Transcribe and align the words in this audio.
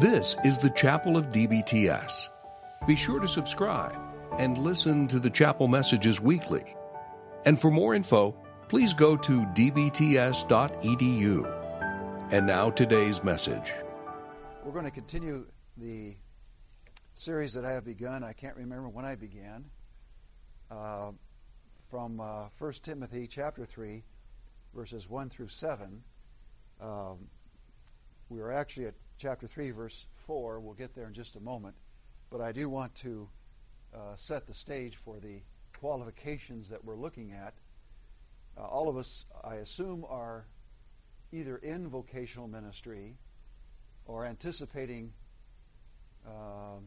This 0.00 0.34
is 0.44 0.56
the 0.56 0.70
Chapel 0.70 1.18
of 1.18 1.26
DBTS. 1.26 2.30
Be 2.86 2.96
sure 2.96 3.20
to 3.20 3.28
subscribe 3.28 3.98
and 4.38 4.56
listen 4.56 5.06
to 5.08 5.20
the 5.20 5.28
chapel 5.28 5.68
messages 5.68 6.18
weekly. 6.18 6.74
And 7.44 7.60
for 7.60 7.70
more 7.70 7.94
info, 7.94 8.34
please 8.66 8.94
go 8.94 9.14
to 9.18 9.42
dbts.edu. 9.42 10.32
And 12.32 12.46
now 12.46 12.70
today's 12.70 13.22
message. 13.22 13.74
We're 14.64 14.72
going 14.72 14.86
to 14.86 14.90
continue 14.90 15.44
the 15.76 16.16
series 17.12 17.52
that 17.52 17.66
I 17.66 17.72
have 17.72 17.84
begun. 17.84 18.24
I 18.24 18.32
can't 18.32 18.56
remember 18.56 18.88
when 18.88 19.04
I 19.04 19.16
began. 19.16 19.66
Uh, 20.70 21.10
from 21.90 22.20
uh, 22.20 22.48
1 22.58 22.72
Timothy 22.82 23.26
chapter 23.26 23.66
3, 23.66 24.02
verses 24.74 25.10
1 25.10 25.28
through 25.28 25.48
7. 25.48 26.02
Um, 26.80 27.28
we 28.30 28.40
are 28.40 28.50
actually 28.50 28.86
at 28.86 28.94
chapter 29.20 29.46
3, 29.46 29.70
verse 29.72 30.06
4. 30.26 30.60
We'll 30.60 30.72
get 30.72 30.94
there 30.94 31.06
in 31.06 31.12
just 31.12 31.36
a 31.36 31.40
moment. 31.40 31.74
But 32.30 32.40
I 32.40 32.52
do 32.52 32.70
want 32.70 32.94
to 33.02 33.28
uh, 33.94 34.16
set 34.16 34.46
the 34.46 34.54
stage 34.54 34.96
for 35.04 35.18
the 35.20 35.42
qualifications 35.78 36.70
that 36.70 36.82
we're 36.82 36.96
looking 36.96 37.32
at. 37.32 37.52
Uh, 38.56 38.62
all 38.62 38.88
of 38.88 38.96
us, 38.96 39.26
I 39.44 39.56
assume, 39.56 40.06
are 40.08 40.46
either 41.32 41.58
in 41.58 41.88
vocational 41.88 42.48
ministry 42.48 43.18
or 44.06 44.24
anticipating 44.24 45.12
uh, 46.26 46.78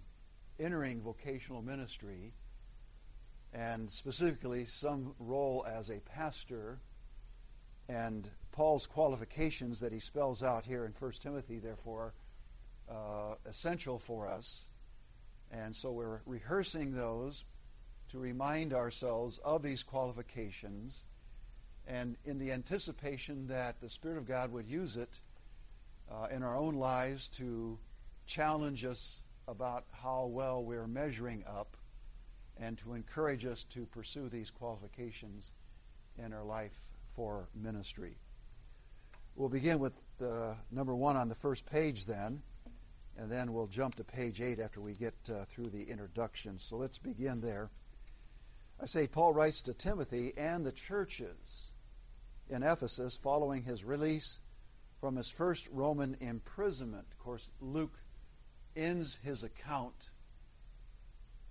entering 0.60 1.02
vocational 1.02 1.62
ministry, 1.62 2.34
and 3.54 3.90
specifically 3.90 4.66
some 4.66 5.14
role 5.20 5.66
as 5.70 5.90
a 5.90 6.00
pastor. 6.00 6.80
And 7.90 8.28
Paul's 8.52 8.88
qualifications 8.88 9.80
that 9.82 9.92
he 9.92 10.00
spells 10.00 10.42
out 10.42 10.66
here 10.66 10.86
in 10.86 10.94
1 11.00 11.12
Timothy, 11.22 11.60
therefore, 11.60 12.14
uh, 12.90 13.36
essential 13.48 14.00
for 14.00 14.28
us. 14.28 14.62
And 15.52 15.76
so 15.76 15.92
we're 15.92 16.22
rehearsing 16.26 16.94
those 16.96 17.44
to 18.12 18.20
remind 18.20 18.74
ourselves 18.74 19.40
of 19.44 19.62
these 19.64 19.84
qualifications 19.84 21.06
and 21.88 22.16
in 22.26 22.40
the 22.40 22.52
anticipation 22.52 23.48
that 23.48 23.82
the 23.82 23.90
Spirit 23.90 24.18
of 24.18 24.28
God 24.28 24.52
would 24.52 24.68
use 24.68 24.96
it 24.96 25.10
uh, 26.12 26.28
in 26.32 26.44
our 26.44 26.56
own 26.56 26.76
lives 26.76 27.30
to 27.38 27.78
challenge 28.26 28.86
us 28.86 29.20
about 29.48 29.86
how 29.92 30.26
well 30.26 30.64
we're 30.64 30.88
measuring 30.88 31.44
up 31.48 31.76
and 32.58 32.78
to 32.78 32.94
encourage 32.94 33.46
us 33.46 33.66
to 33.74 33.86
pursue 33.88 34.30
these 34.30 34.50
qualifications 34.50 35.52
in 36.24 36.32
our 36.32 36.44
life 36.44 36.72
for 37.16 37.48
ministry. 37.56 38.16
We'll 39.36 39.50
begin 39.50 39.80
with 39.80 39.94
the 40.20 40.56
number 40.72 40.96
one 40.96 41.18
on 41.18 41.28
the 41.28 41.36
first 41.36 41.66
page 41.66 42.06
then, 42.06 42.42
and 43.18 43.32
then 43.32 43.54
we'll 43.54 43.68
jump 43.68 43.96
to 43.96 44.04
page 44.04 44.42
eight 44.42 44.60
after 44.60 44.82
we 44.82 44.94
get 44.94 45.14
uh, 45.30 45.46
through 45.54 45.70
the 45.70 45.84
introduction. 45.84 46.58
So 46.58 46.78
let's 46.78 46.98
begin 46.98 47.42
there. 47.42 47.70
I 48.82 48.86
say 48.86 49.08
Paul 49.08 49.34
writes 49.34 49.62
to 49.64 49.74
Timothy 49.74 50.34
and 50.36 50.66
the 50.66 50.72
churches 50.72 51.72
in 52.50 52.64
Ephesus 52.64 53.18
following 53.24 53.64
his 53.64 53.84
release 53.84 54.40
from 55.00 55.16
his 55.16 55.30
first 55.38 55.68
Roman 55.72 56.18
imprisonment. 56.22 57.06
Of 57.12 57.20
course, 57.20 57.48
Luke 57.62 57.98
ends 58.76 59.18
his 59.24 59.44
account 59.44 59.96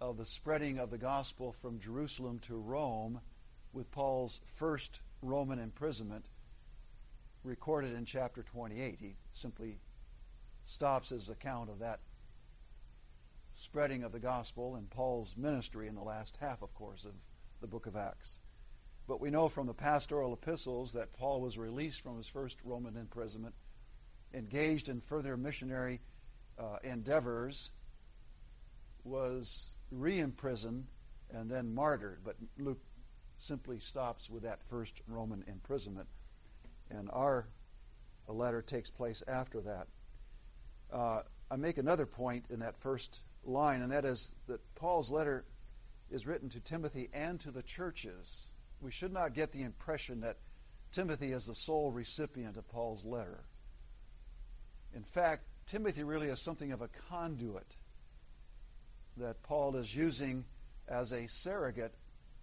of 0.01 0.17
the 0.17 0.27
spreading 0.27 0.79
of 0.79 0.91
the 0.91 0.99
gospel 0.99 1.55
from 1.63 1.79
Jerusalem 1.79 2.41
to 2.49 2.57
Rome 2.57 3.21
with 3.73 3.91
Paul's 3.93 4.41
first 4.59 4.99
Roman 5.23 5.61
imprisonment 5.61 6.25
recorded 7.45 7.95
in 7.95 8.05
chapter 8.05 8.43
28. 8.43 8.99
He 9.01 9.15
simply 9.33 9.79
stops 10.65 11.09
his 11.09 11.29
account 11.29 11.71
of 11.71 11.79
that 11.81 12.01
spreading 13.64 14.05
of 14.05 14.13
the 14.13 14.19
gospel 14.19 14.77
and 14.77 14.91
Paul's 14.91 15.33
ministry 15.36 15.89
in 15.89 15.95
the 15.95 16.03
last 16.03 16.36
half, 16.41 16.63
of 16.63 16.75
course, 16.75 17.05
of 17.05 17.13
the 17.61 17.67
book 17.67 17.86
of 17.86 17.97
Acts. 17.97 18.39
But 19.07 19.20
we 19.20 19.31
know 19.31 19.48
from 19.48 19.67
the 19.67 19.75
pastoral 19.75 20.33
epistles 20.33 20.92
that 20.95 21.13
Paul 21.14 21.41
was 21.41 21.59
released 21.59 22.01
from 22.03 22.17
his 22.17 22.29
first 22.29 22.57
Roman 22.64 22.97
imprisonment, 22.97 23.55
engaged 24.33 24.89
in 24.89 25.01
further 25.09 25.36
missionary 25.36 26.01
uh, 26.59 26.79
endeavors, 26.85 27.70
was 29.05 29.75
re 29.91 30.20
imprisoned, 30.20 30.86
and 31.31 31.51
then 31.51 31.75
martyred. 31.75 32.20
But 32.25 32.36
Luke 32.59 32.81
simply 33.39 33.81
stops 33.81 34.31
with 34.31 34.45
that 34.45 34.61
first 34.70 34.92
Roman 35.09 35.45
imprisonment. 35.47 36.09
And 36.91 37.11
our 37.13 37.48
letter 38.29 38.63
takes 38.63 38.91
place 38.91 39.23
after 39.27 39.61
that. 39.63 39.89
Uh, 40.92 41.23
I 41.51 41.57
make 41.57 41.79
another 41.79 42.07
point 42.07 42.47
in 42.51 42.61
that 42.61 42.77
first 42.80 43.20
line, 43.45 43.83
and 43.83 43.92
that 43.92 44.05
is 44.05 44.35
that 44.47 44.61
Paul's 44.75 45.11
letter 45.11 45.45
is 46.11 46.27
written 46.27 46.48
to 46.51 46.61
Timothy 46.61 47.08
and 47.13 47.41
to 47.41 47.51
the 47.51 47.63
churches 47.63 48.47
we 48.83 48.91
should 48.91 49.13
not 49.13 49.35
get 49.35 49.53
the 49.53 49.63
impression 49.63 50.20
that 50.20 50.36
Timothy 50.91 51.33
is 51.33 51.47
the 51.47 51.55
sole 51.55 51.92
recipient 51.92 52.57
of 52.57 52.69
Paul's 52.69 53.05
letter. 53.05 53.45
In 54.95 55.05
fact, 55.05 55.45
Timothy 55.69 56.03
really 56.03 56.29
is 56.29 56.41
something 56.41 56.73
of 56.73 56.83
a 56.83 56.89
conduit 57.09 57.77
that 59.17 59.42
Paul 59.42 59.77
is 59.77 59.95
using 59.95 60.45
as 60.89 61.13
a 61.13 61.29
surrogate 61.29 61.95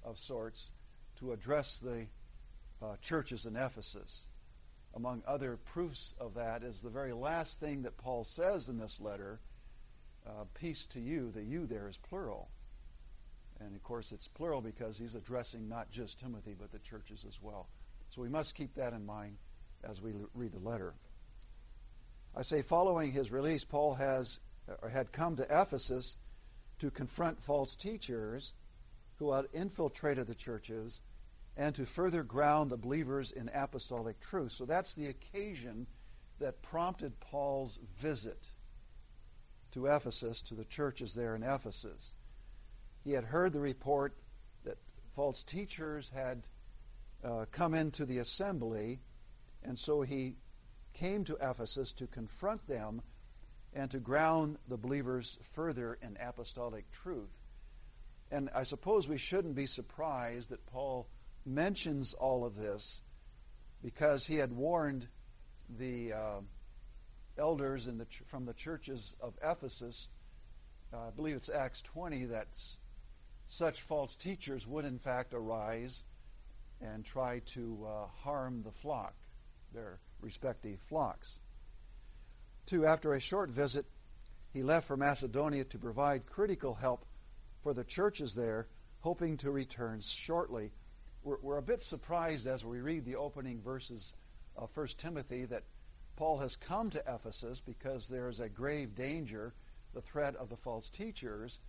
of 0.04 0.18
sorts 0.18 0.72
to 1.20 1.34
address 1.34 1.80
the 1.80 2.08
uh, 2.82 2.96
churches 3.02 3.46
in 3.46 3.56
Ephesus. 3.56 4.22
Among 4.96 5.22
other 5.28 5.58
proofs 5.74 6.14
of 6.20 6.34
that 6.34 6.64
is 6.64 6.82
the 6.82 6.90
very 6.90 7.14
last 7.14 7.60
thing 7.60 7.84
that 7.84 7.98
Paul 7.98 8.24
says 8.24 8.70
in 8.70 8.80
this 8.80 9.00
letter 9.00 9.40
uh, 10.26 10.46
peace 10.60 10.86
to 10.94 11.00
you. 11.00 11.32
The 11.32 11.44
you 11.44 11.68
there 11.68 11.88
is 11.88 11.98
plural. 12.10 12.50
And 13.60 13.76
of 13.76 13.84
course, 13.84 14.12
it's 14.12 14.28
plural 14.36 14.62
because 14.62 14.98
he's 14.98 15.16
addressing 15.16 15.68
not 15.68 15.92
just 15.92 16.20
Timothy, 16.20 16.56
but 16.60 16.72
the 16.72 16.80
churches 16.80 17.26
as 17.28 17.36
well. 17.42 17.68
So 18.16 18.22
we 18.22 18.30
must 18.30 18.56
keep 18.56 18.74
that 18.76 18.94
in 18.94 19.06
mind 19.06 19.38
as 19.84 20.02
we 20.02 20.14
read 20.34 20.54
the 20.54 20.60
letter. 20.60 20.94
I 22.36 22.42
say, 22.42 22.64
following 22.68 23.12
his 23.12 23.32
release, 23.32 23.64
Paul 23.64 23.96
has 23.96 24.40
or 24.82 24.90
had 24.90 25.12
come 25.12 25.36
to 25.38 25.44
Ephesus 25.50 26.16
to 26.80 26.92
confront 26.92 27.38
false 27.46 27.76
teachers 27.82 28.54
who 29.18 29.34
had 29.34 29.46
infiltrated 29.54 30.28
the 30.28 30.36
churches 30.36 31.00
and 31.60 31.76
to 31.76 31.86
further 31.86 32.24
ground 32.24 32.72
the 32.72 32.78
believers 32.78 33.34
in 33.34 33.50
apostolic 33.54 34.16
truth. 34.22 34.54
So 34.54 34.66
that's 34.66 34.96
the 34.96 35.08
occasion 35.08 35.86
that 36.40 36.62
prompted 36.62 37.20
Paul's 37.20 37.78
visit 38.02 38.40
to 39.74 39.88
Ephesus, 39.88 40.42
to 40.48 40.56
the 40.56 40.64
churches 40.64 41.14
there 41.14 41.36
in 41.36 41.44
Ephesus. 41.44 42.14
He 43.04 43.12
had 43.12 43.26
heard 43.26 43.52
the 43.52 43.60
report 43.60 44.14
that 44.64 44.78
false 45.18 45.44
teachers 45.44 46.10
had 46.14 46.44
uh, 47.26 47.44
come 47.52 47.74
into 47.74 48.06
the 48.06 48.20
assembly, 48.20 49.02
and 49.62 49.78
so 49.78 50.02
he 50.02 50.38
came 50.94 51.26
to 51.26 51.38
Ephesus 51.42 51.92
to 51.98 52.08
confront 52.08 52.66
them 52.70 53.02
and 53.74 53.92
to 53.92 54.00
ground 54.00 54.58
the 54.70 54.78
believers 54.78 55.38
further 55.56 55.98
in 56.02 56.18
apostolic 56.26 56.86
truth. 57.04 57.30
And 58.32 58.50
I 58.56 58.64
suppose 58.64 59.10
we 59.10 59.18
shouldn't 59.18 59.56
be 59.56 59.68
surprised 59.68 60.52
that 60.52 60.66
Paul 60.68 61.06
mentions 61.50 62.14
all 62.14 62.46
of 62.46 62.56
this 62.56 63.02
because 63.82 64.26
he 64.26 64.36
had 64.36 64.52
warned 64.52 65.08
the 65.78 66.14
uh, 66.14 66.40
elders 67.38 67.86
the 67.86 68.06
ch- 68.06 68.24
from 68.30 68.46
the 68.46 68.54
churches 68.54 69.16
of 69.22 69.34
Ephesus. 69.42 70.08
Uh, 70.94 71.08
I 71.08 71.10
believe 71.12 71.36
it's 71.36 71.50
Acts 71.50 71.82
20 71.94 72.26
that 72.26 72.48
such 73.50 73.82
false 73.88 74.16
teachers 74.22 74.66
would 74.68 74.86
in 74.86 75.00
fact 75.00 75.34
arise 75.34 76.04
and 76.82 77.06
try 77.06 77.42
to 77.54 77.86
uh, 77.88 78.08
harm 78.24 78.64
the 78.64 78.72
flock, 78.82 79.14
their 79.74 80.00
respective 80.22 80.80
flocks. 80.88 81.30
Two, 82.68 82.86
after 82.86 83.14
a 83.14 83.20
short 83.20 83.50
visit, 83.50 83.86
he 84.54 84.64
left 84.64 84.88
for 84.88 84.98
Macedonia 84.98 85.64
to 85.66 85.78
provide 85.78 86.26
critical 86.26 86.74
help 86.74 87.06
for 87.64 87.74
the 87.74 87.84
churches 87.84 88.34
there, 88.36 88.68
hoping 89.02 89.38
to 89.38 89.52
return 89.52 90.02
shortly. 90.02 90.72
We're, 91.24 91.38
we're 91.42 91.58
a 91.58 91.64
bit 91.64 91.82
surprised 91.82 92.48
as 92.48 92.64
we 92.64 92.80
read 92.80 93.06
the 93.06 93.16
opening 93.16 93.62
verses 93.62 94.14
of 94.56 94.70
1 94.74 94.88
Timothy 94.98 95.46
that 95.46 95.64
Paul 96.16 96.40
has 96.40 96.56
come 96.68 96.90
to 96.92 97.04
Ephesus 97.08 97.62
because 97.66 98.08
there 98.08 98.30
is 98.30 98.40
a 98.40 98.50
grave 98.50 98.96
danger, 98.96 99.54
the 99.94 100.02
threat 100.02 100.36
of 100.36 100.50
the 100.50 100.58
false 100.58 100.90
teachers, 100.90 101.60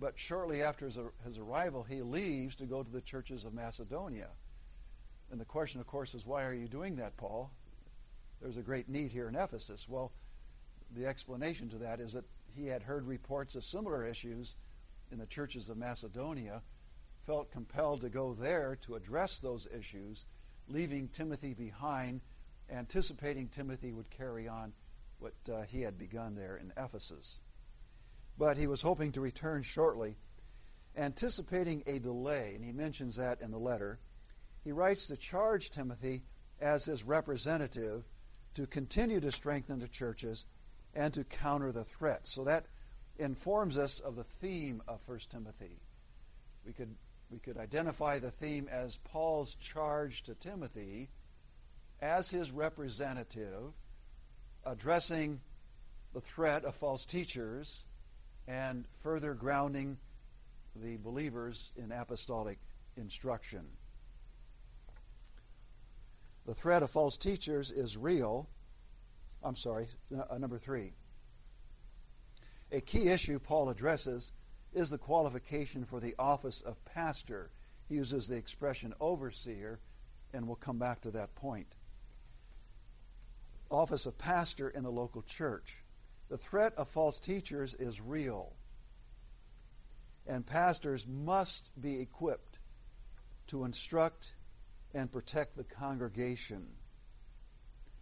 but 0.00 0.14
shortly 0.16 0.62
after 0.62 0.86
his, 0.86 0.96
his 1.24 1.38
arrival, 1.38 1.82
he 1.82 2.02
leaves 2.02 2.54
to 2.56 2.66
go 2.66 2.82
to 2.82 2.90
the 2.90 3.00
churches 3.00 3.44
of 3.44 3.52
Macedonia. 3.52 4.28
And 5.30 5.40
the 5.40 5.44
question, 5.44 5.80
of 5.80 5.86
course, 5.86 6.14
is 6.14 6.24
why 6.24 6.44
are 6.44 6.54
you 6.54 6.68
doing 6.68 6.96
that, 6.96 7.16
Paul? 7.16 7.50
There's 8.40 8.56
a 8.56 8.62
great 8.62 8.88
need 8.88 9.10
here 9.10 9.28
in 9.28 9.34
Ephesus. 9.34 9.84
Well, 9.88 10.12
the 10.96 11.06
explanation 11.06 11.68
to 11.70 11.78
that 11.78 12.00
is 12.00 12.12
that 12.12 12.24
he 12.54 12.66
had 12.66 12.82
heard 12.82 13.06
reports 13.06 13.54
of 13.54 13.64
similar 13.64 14.06
issues 14.06 14.54
in 15.10 15.18
the 15.18 15.26
churches 15.26 15.68
of 15.68 15.76
Macedonia, 15.76 16.62
felt 17.28 17.52
compelled 17.52 18.00
to 18.00 18.08
go 18.08 18.34
there 18.40 18.78
to 18.86 18.94
address 18.94 19.38
those 19.42 19.68
issues, 19.78 20.24
leaving 20.66 21.08
Timothy 21.08 21.52
behind, 21.52 22.22
anticipating 22.70 23.48
Timothy 23.48 23.92
would 23.92 24.08
carry 24.10 24.48
on 24.48 24.72
what 25.18 25.34
uh, 25.52 25.62
he 25.68 25.82
had 25.82 25.98
begun 25.98 26.34
there 26.34 26.56
in 26.56 26.72
Ephesus. 26.82 27.36
But 28.38 28.56
he 28.56 28.66
was 28.66 28.80
hoping 28.80 29.12
to 29.12 29.20
return 29.20 29.62
shortly, 29.62 30.16
anticipating 30.96 31.82
a 31.86 31.98
delay, 31.98 32.52
and 32.54 32.64
he 32.64 32.72
mentions 32.72 33.16
that 33.16 33.42
in 33.42 33.50
the 33.50 33.58
letter. 33.58 33.98
He 34.64 34.72
writes 34.72 35.06
to 35.08 35.16
charge 35.18 35.70
Timothy 35.70 36.22
as 36.62 36.86
his 36.86 37.02
representative 37.02 38.04
to 38.54 38.66
continue 38.66 39.20
to 39.20 39.32
strengthen 39.32 39.80
the 39.80 39.88
churches 39.88 40.46
and 40.94 41.12
to 41.12 41.24
counter 41.24 41.72
the 41.72 41.84
threat. 41.98 42.22
So 42.24 42.44
that 42.44 42.64
informs 43.18 43.76
us 43.76 44.00
of 44.02 44.16
the 44.16 44.24
theme 44.40 44.82
of 44.88 45.00
1 45.04 45.20
Timothy. 45.30 45.78
We 46.64 46.72
could, 46.72 46.94
we 47.30 47.38
could 47.38 47.58
identify 47.58 48.18
the 48.18 48.30
theme 48.30 48.68
as 48.70 48.96
Paul's 49.04 49.54
charge 49.72 50.22
to 50.24 50.34
Timothy 50.34 51.10
as 52.00 52.28
his 52.28 52.50
representative, 52.50 53.72
addressing 54.64 55.40
the 56.14 56.22
threat 56.34 56.64
of 56.64 56.74
false 56.76 57.04
teachers 57.04 57.70
and 58.46 58.86
further 59.02 59.34
grounding 59.34 59.98
the 60.76 60.96
believers 60.96 61.60
in 61.76 61.92
apostolic 61.92 62.58
instruction. 62.96 63.64
The 66.46 66.54
threat 66.54 66.82
of 66.82 66.90
false 66.90 67.16
teachers 67.18 67.70
is 67.70 67.96
real. 67.96 68.48
I'm 69.42 69.56
sorry, 69.56 69.88
uh, 70.30 70.38
number 70.38 70.58
three. 70.58 70.92
A 72.72 72.80
key 72.80 73.08
issue 73.08 73.38
Paul 73.38 73.68
addresses 73.68 74.30
is 74.74 74.90
the 74.90 74.98
qualification 74.98 75.86
for 75.88 76.00
the 76.00 76.14
office 76.18 76.62
of 76.64 76.76
pastor. 76.84 77.50
He 77.88 77.96
uses 77.96 78.28
the 78.28 78.36
expression 78.36 78.94
overseer, 79.00 79.78
and 80.32 80.46
we'll 80.46 80.56
come 80.56 80.78
back 80.78 81.00
to 81.02 81.10
that 81.12 81.34
point. 81.34 81.68
Office 83.70 84.06
of 84.06 84.18
pastor 84.18 84.68
in 84.68 84.82
the 84.82 84.90
local 84.90 85.22
church. 85.22 85.66
The 86.28 86.38
threat 86.38 86.74
of 86.76 86.88
false 86.90 87.18
teachers 87.18 87.74
is 87.78 88.00
real, 88.00 88.52
and 90.26 90.46
pastors 90.46 91.06
must 91.06 91.70
be 91.80 92.00
equipped 92.00 92.58
to 93.48 93.64
instruct 93.64 94.32
and 94.92 95.10
protect 95.10 95.56
the 95.56 95.64
congregation. 95.64 96.66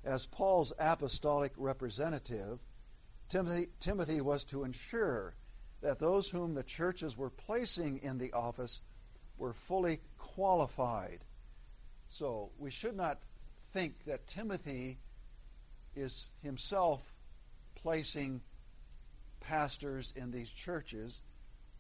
As 0.05 0.27
Paul's 0.27 0.73
apostolic 0.79 1.53
representative, 1.57 2.59
Timothy, 3.29 3.69
Timothy 3.81 4.21
was 4.21 4.45
to 4.45 4.65
ensure 4.65 5.35
that 5.83 5.99
those 5.99 6.29
whom 6.29 6.55
the 6.55 6.63
churches 6.63 7.17
were 7.17 7.31
placing 7.31 7.99
in 8.03 8.19
the 8.19 8.33
office 8.33 8.81
were 9.39 9.55
fully 9.69 10.01
qualified. 10.19 11.21
So 12.09 12.51
we 12.59 12.71
should 12.71 12.97
not 12.97 13.19
think 13.73 13.95
that 14.07 14.27
Timothy 14.27 14.99
is 15.95 16.27
himself 16.43 17.01
placing 17.75 18.41
pastors 19.41 20.13
in 20.17 20.31
these 20.31 20.49
churches. 20.51 21.21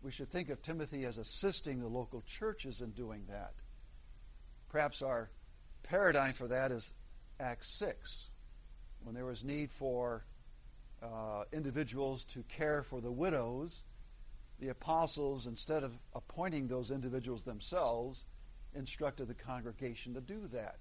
We 0.02 0.12
should 0.12 0.30
think 0.30 0.50
of 0.50 0.62
Timothy 0.62 1.04
as 1.04 1.18
assisting 1.18 1.80
the 1.80 1.88
local 1.88 2.22
churches 2.38 2.80
in 2.80 2.90
doing 2.90 3.24
that. 3.28 3.52
Perhaps 4.70 5.02
our 5.02 5.30
paradigm 5.82 6.34
for 6.34 6.48
that 6.48 6.70
is 6.70 6.86
Acts 7.40 7.68
6, 7.78 8.28
when 9.02 9.14
there 9.14 9.24
was 9.24 9.42
need 9.42 9.70
for 9.78 10.24
uh, 11.02 11.44
individuals 11.52 12.24
to 12.34 12.42
care 12.44 12.82
for 12.82 13.00
the 13.00 13.10
widows, 13.10 13.82
the 14.60 14.68
apostles, 14.68 15.46
instead 15.46 15.82
of 15.82 15.92
appointing 16.14 16.66
those 16.66 16.90
individuals 16.90 17.42
themselves, 17.42 18.24
instructed 18.74 19.28
the 19.28 19.34
congregation 19.34 20.14
to 20.14 20.20
do 20.20 20.48
that, 20.52 20.78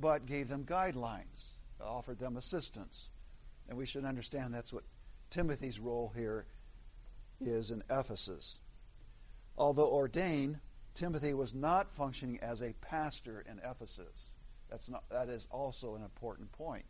but 0.00 0.26
gave 0.26 0.48
them 0.48 0.64
guidelines, 0.64 1.48
offered 1.80 2.18
them 2.18 2.36
assistance. 2.36 3.10
And 3.68 3.78
we 3.78 3.86
should 3.86 4.04
understand 4.04 4.52
that's 4.52 4.72
what 4.72 4.84
Timothy's 5.30 5.78
role 5.78 6.12
here 6.14 6.46
is 7.40 7.70
in 7.70 7.82
Ephesus. 7.90 8.58
Although 9.56 9.88
ordained, 9.88 10.58
Timothy 10.94 11.34
was 11.34 11.54
not 11.54 11.94
functioning 11.96 12.38
as 12.40 12.62
a 12.62 12.74
pastor 12.80 13.44
in 13.50 13.58
Ephesus. 13.58 14.34
That's 14.70 14.88
not, 14.88 15.04
that 15.10 15.28
is 15.28 15.46
also 15.50 15.94
an 15.94 16.02
important 16.02 16.50
point. 16.52 16.86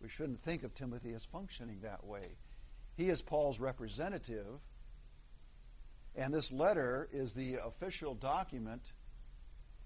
We 0.00 0.08
shouldn't 0.08 0.42
think 0.44 0.62
of 0.62 0.74
Timothy 0.74 1.12
as 1.14 1.24
functioning 1.24 1.80
that 1.82 2.04
way. 2.04 2.36
He 2.96 3.08
is 3.08 3.22
Paul's 3.22 3.58
representative, 3.58 4.60
and 6.16 6.32
this 6.32 6.50
letter 6.50 7.08
is 7.12 7.32
the 7.34 7.56
official 7.56 8.14
document 8.14 8.82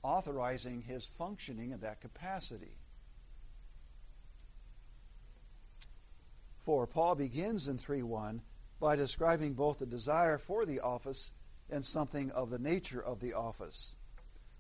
authorizing 0.02 0.82
his 0.82 1.06
functioning 1.18 1.72
in 1.72 1.80
that 1.80 2.00
capacity. 2.00 2.76
For 6.64 6.86
Paul 6.86 7.16
begins 7.16 7.68
in 7.68 7.78
3:1 7.78 8.40
by 8.78 8.96
describing 8.96 9.54
both 9.54 9.78
the 9.78 9.86
desire 9.86 10.38
for 10.38 10.64
the 10.64 10.80
office 10.80 11.30
and 11.68 11.84
something 11.84 12.30
of 12.30 12.50
the 12.50 12.58
nature 12.58 13.02
of 13.02 13.20
the 13.20 13.34
office. 13.34 13.94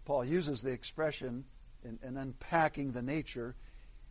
Paul 0.04 0.24
uses 0.24 0.60
the 0.60 0.72
expression 0.72 1.44
in, 1.84 1.98
in 2.02 2.16
unpacking 2.16 2.92
the 2.92 3.02
nature 3.02 3.54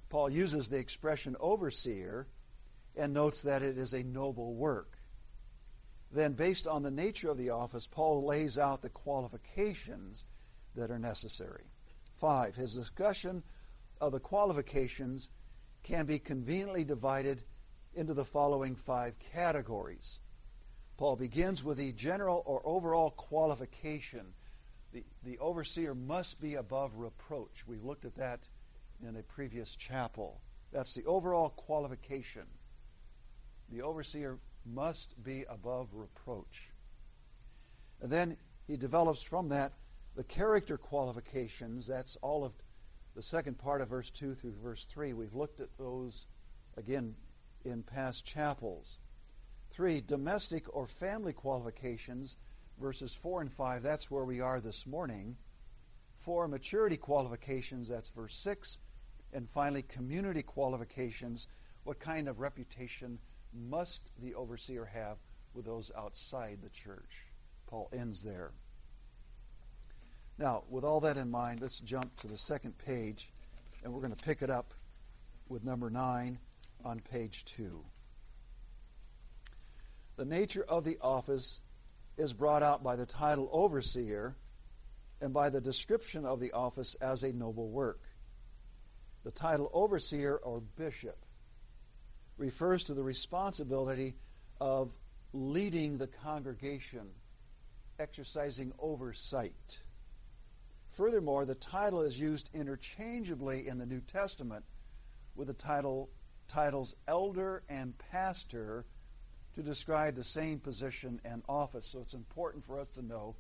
Paul 0.10 0.30
uses 0.32 0.68
the 0.70 0.78
expression 0.78 1.36
overseer 1.40 2.28
and 2.96 3.14
notes 3.14 3.44
that 3.44 3.62
it 3.62 3.78
is 3.78 3.94
a 3.94 4.04
noble 4.04 4.56
work. 4.56 4.98
Then, 6.12 6.34
based 6.34 6.66
on 6.66 6.82
the 6.82 6.92
nature 6.92 7.30
of 7.30 7.38
the 7.38 7.52
office, 7.52 7.88
Paul 7.92 8.26
lays 8.26 8.58
out 8.58 8.82
the 8.82 8.90
qualifications 8.90 10.26
that 10.76 10.90
are 10.90 11.00
necessary. 11.00 11.66
Five, 12.20 12.56
his 12.56 12.74
discussion 12.74 13.44
of 14.02 14.12
the 14.12 14.20
qualifications 14.20 15.30
can 15.84 16.06
be 16.06 16.20
conveniently 16.20 16.84
divided 16.84 17.44
into 17.94 18.14
the 18.14 18.26
following 18.26 18.76
five 18.86 19.14
categories. 19.34 20.20
Paul 20.98 21.16
begins 21.16 21.64
with 21.64 21.78
the 21.78 21.94
general 21.94 22.44
or 22.46 22.62
overall 22.66 23.12
qualification. 23.12 24.34
The, 24.92 25.04
the 25.24 25.38
overseer 25.38 25.94
must 25.94 26.42
be 26.42 26.56
above 26.56 26.92
reproach. 26.96 27.66
We 27.68 27.78
looked 27.78 28.06
at 28.06 28.16
that 28.16 28.40
in 29.08 29.16
a 29.16 29.24
previous 29.24 29.76
chapel. 29.88 30.42
That's 30.74 30.94
the 30.94 31.06
overall 31.06 31.50
qualification. 31.50 32.44
The 33.72 33.82
overseer 33.82 34.40
must 34.66 35.08
be 35.24 35.46
above 35.50 35.88
reproach. 35.94 36.72
And 38.02 38.12
then 38.12 38.38
he 38.68 38.78
develops 38.78 39.24
from 39.24 39.50
that 39.50 39.74
the 40.16 40.24
character 40.24 40.78
qualifications. 40.78 41.88
That's 41.88 42.18
all 42.22 42.44
of 42.44 42.54
the 43.16 43.24
second 43.24 43.58
part 43.58 43.82
of 43.82 43.90
verse 43.90 44.12
2 44.20 44.36
through 44.36 44.54
verse 44.64 44.86
3. 44.94 45.14
We've 45.14 45.34
looked 45.34 45.62
at 45.62 45.70
those 45.78 46.26
again 46.78 47.16
in 47.66 47.84
past 47.84 48.24
chapels. 48.26 48.98
Three, 49.72 50.02
domestic 50.02 50.64
or 50.74 50.88
family 51.00 51.34
qualifications, 51.34 52.36
verses 52.80 53.16
4 53.22 53.42
and 53.42 53.52
5. 53.54 53.84
That's 53.84 54.10
where 54.10 54.26
we 54.26 54.40
are 54.40 54.62
this 54.62 54.84
morning. 54.86 55.36
Four, 56.26 56.48
maturity 56.48 56.98
qualifications. 56.98 57.90
That's 57.90 58.10
verse 58.16 58.38
6 58.44 58.78
and 59.34 59.48
finally, 59.54 59.84
community 59.84 60.42
qualifications. 60.42 61.48
What 61.84 62.00
kind 62.00 62.28
of 62.28 62.40
reputation 62.40 63.20
must 63.54 64.02
the 64.22 64.36
overseer 64.36 64.86
have 64.86 65.18
with 65.54 65.66
those 65.66 65.92
outside 65.98 66.60
the 66.62 66.70
church? 66.70 67.26
Paul 67.68 67.90
ends 67.94 68.24
there. 68.24 68.52
Now, 70.38 70.64
with 70.70 70.84
all 70.84 71.02
that 71.02 71.18
in 71.18 71.30
mind, 71.30 71.62
let's 71.62 71.80
jump 71.80 72.16
to 72.18 72.28
the 72.28 72.38
second 72.38 72.78
page, 72.78 73.30
and 73.84 73.94
we're 73.94 74.02
going 74.02 74.16
to 74.16 74.24
pick 74.24 74.42
it 74.42 74.50
up 74.50 74.74
with 75.50 75.64
number 75.64 75.90
9 75.90 76.40
on 76.86 77.00
page 77.12 77.46
2. 77.58 77.84
The 80.16 80.26
nature 80.26 80.64
of 80.68 80.84
the 80.84 80.98
office 81.02 81.60
is 82.18 82.34
brought 82.34 82.64
out 82.64 82.84
by 82.84 82.96
the 82.96 83.06
title 83.06 83.50
overseer 83.52 84.36
and 85.22 85.34
by 85.34 85.50
the 85.50 85.62
description 85.62 86.26
of 86.26 86.40
the 86.40 86.52
office 86.52 86.96
as 87.02 87.24
a 87.24 87.32
noble 87.32 87.70
work. 87.70 88.00
The 89.24 89.32
title 89.32 89.70
overseer 89.74 90.38
or 90.38 90.62
bishop 90.78 91.18
refers 92.40 92.86
to 92.86 92.94
the 92.94 93.04
responsibility 93.04 94.16
of 94.60 94.90
leading 95.34 95.98
the 95.98 96.08
congregation, 96.08 97.08
exercising 98.00 98.72
oversight. 98.80 99.78
Furthermore, 100.98 101.46
the 101.46 101.56
title 101.56 102.02
is 102.02 102.18
used 102.18 102.50
interchangeably 102.54 103.68
in 103.68 103.78
the 103.78 103.86
New 103.86 104.02
Testament 104.02 104.66
with 105.36 105.48
the 105.48 105.54
title 105.54 106.10
titles 106.48 106.96
elder 107.08 107.62
and 107.70 107.94
pastor 108.12 108.84
to 109.56 109.62
describe 109.62 110.16
the 110.16 110.24
same 110.24 110.60
position 110.60 111.22
and 111.24 111.44
office. 111.48 111.88
So 111.92 112.00
it's 112.00 112.14
important 112.14 112.66
for 112.66 112.80
us 112.80 112.88
to 112.96 113.06
know 113.06 113.36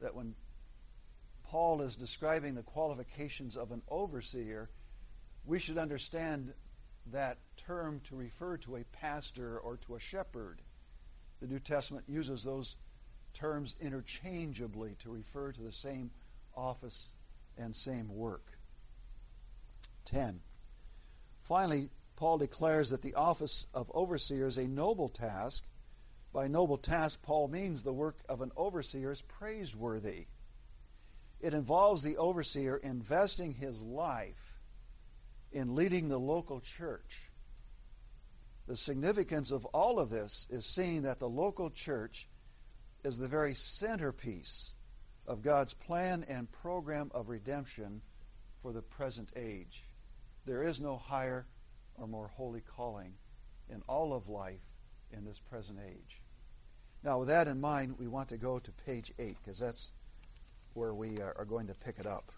that 0.00 0.14
when 0.14 0.34
Paul 1.44 1.82
is 1.82 1.96
describing 1.96 2.54
the 2.54 2.62
qualifications 2.62 3.56
of 3.56 3.72
an 3.72 3.82
overseer, 3.88 4.70
we 5.44 5.58
should 5.58 5.78
understand 5.78 6.52
that 7.12 7.38
term 7.66 8.00
to 8.08 8.16
refer 8.16 8.56
to 8.58 8.76
a 8.76 8.84
pastor 8.84 9.58
or 9.58 9.76
to 9.86 9.96
a 9.96 10.00
shepherd. 10.00 10.60
The 11.40 11.46
New 11.46 11.58
Testament 11.58 12.04
uses 12.08 12.44
those 12.44 12.76
terms 13.34 13.74
interchangeably 13.80 14.96
to 15.02 15.10
refer 15.10 15.52
to 15.52 15.62
the 15.62 15.72
same 15.72 16.10
office 16.56 17.08
and 17.56 17.74
same 17.74 18.08
work. 18.08 18.44
10. 20.06 20.40
Finally, 21.46 21.90
Paul 22.16 22.38
declares 22.38 22.90
that 22.90 23.02
the 23.02 23.14
office 23.14 23.66
of 23.72 23.90
overseer 23.94 24.46
is 24.46 24.58
a 24.58 24.66
noble 24.66 25.08
task. 25.08 25.62
By 26.32 26.48
noble 26.48 26.78
task, 26.78 27.20
Paul 27.22 27.48
means 27.48 27.82
the 27.82 27.92
work 27.92 28.16
of 28.28 28.40
an 28.40 28.52
overseer 28.56 29.12
is 29.12 29.22
praiseworthy. 29.22 30.26
It 31.40 31.54
involves 31.54 32.02
the 32.02 32.18
overseer 32.18 32.76
investing 32.76 33.54
his 33.54 33.80
life 33.80 34.49
in 35.52 35.74
leading 35.74 36.08
the 36.08 36.18
local 36.18 36.62
church. 36.78 37.30
The 38.66 38.76
significance 38.76 39.50
of 39.50 39.64
all 39.66 39.98
of 39.98 40.10
this 40.10 40.46
is 40.50 40.64
seeing 40.64 41.02
that 41.02 41.18
the 41.18 41.28
local 41.28 41.70
church 41.70 42.28
is 43.04 43.18
the 43.18 43.28
very 43.28 43.54
centerpiece 43.54 44.70
of 45.26 45.42
God's 45.42 45.74
plan 45.74 46.24
and 46.28 46.50
program 46.62 47.10
of 47.14 47.28
redemption 47.28 48.00
for 48.62 48.72
the 48.72 48.82
present 48.82 49.30
age. 49.36 49.84
There 50.46 50.62
is 50.62 50.80
no 50.80 50.96
higher 50.96 51.46
or 51.96 52.06
more 52.06 52.28
holy 52.28 52.62
calling 52.76 53.14
in 53.68 53.82
all 53.88 54.12
of 54.12 54.28
life 54.28 54.60
in 55.12 55.24
this 55.24 55.38
present 55.50 55.78
age. 55.86 56.20
Now, 57.02 57.20
with 57.20 57.28
that 57.28 57.48
in 57.48 57.60
mind, 57.60 57.96
we 57.98 58.08
want 58.08 58.28
to 58.28 58.36
go 58.36 58.58
to 58.58 58.70
page 58.84 59.12
8 59.18 59.36
because 59.42 59.58
that's 59.58 59.90
where 60.74 60.94
we 60.94 61.20
uh, 61.20 61.30
are 61.36 61.44
going 61.44 61.66
to 61.68 61.74
pick 61.74 61.98
it 61.98 62.06
up. 62.06 62.30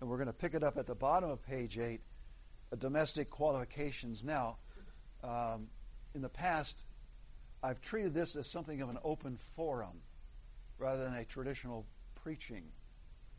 And 0.00 0.08
we're 0.08 0.16
going 0.16 0.28
to 0.28 0.32
pick 0.32 0.54
it 0.54 0.62
up 0.62 0.76
at 0.78 0.86
the 0.86 0.94
bottom 0.94 1.30
of 1.30 1.42
page 1.42 1.78
8 1.78 2.00
uh, 2.72 2.76
domestic 2.76 3.30
qualifications. 3.30 4.22
Now, 4.22 4.58
um, 5.24 5.68
in 6.14 6.22
the 6.22 6.28
past, 6.28 6.84
I've 7.62 7.80
treated 7.80 8.14
this 8.14 8.36
as 8.36 8.46
something 8.46 8.80
of 8.80 8.88
an 8.88 8.98
open 9.02 9.38
forum 9.56 10.00
rather 10.78 11.04
than 11.04 11.14
a 11.14 11.24
traditional 11.24 11.84
preaching. 12.22 12.64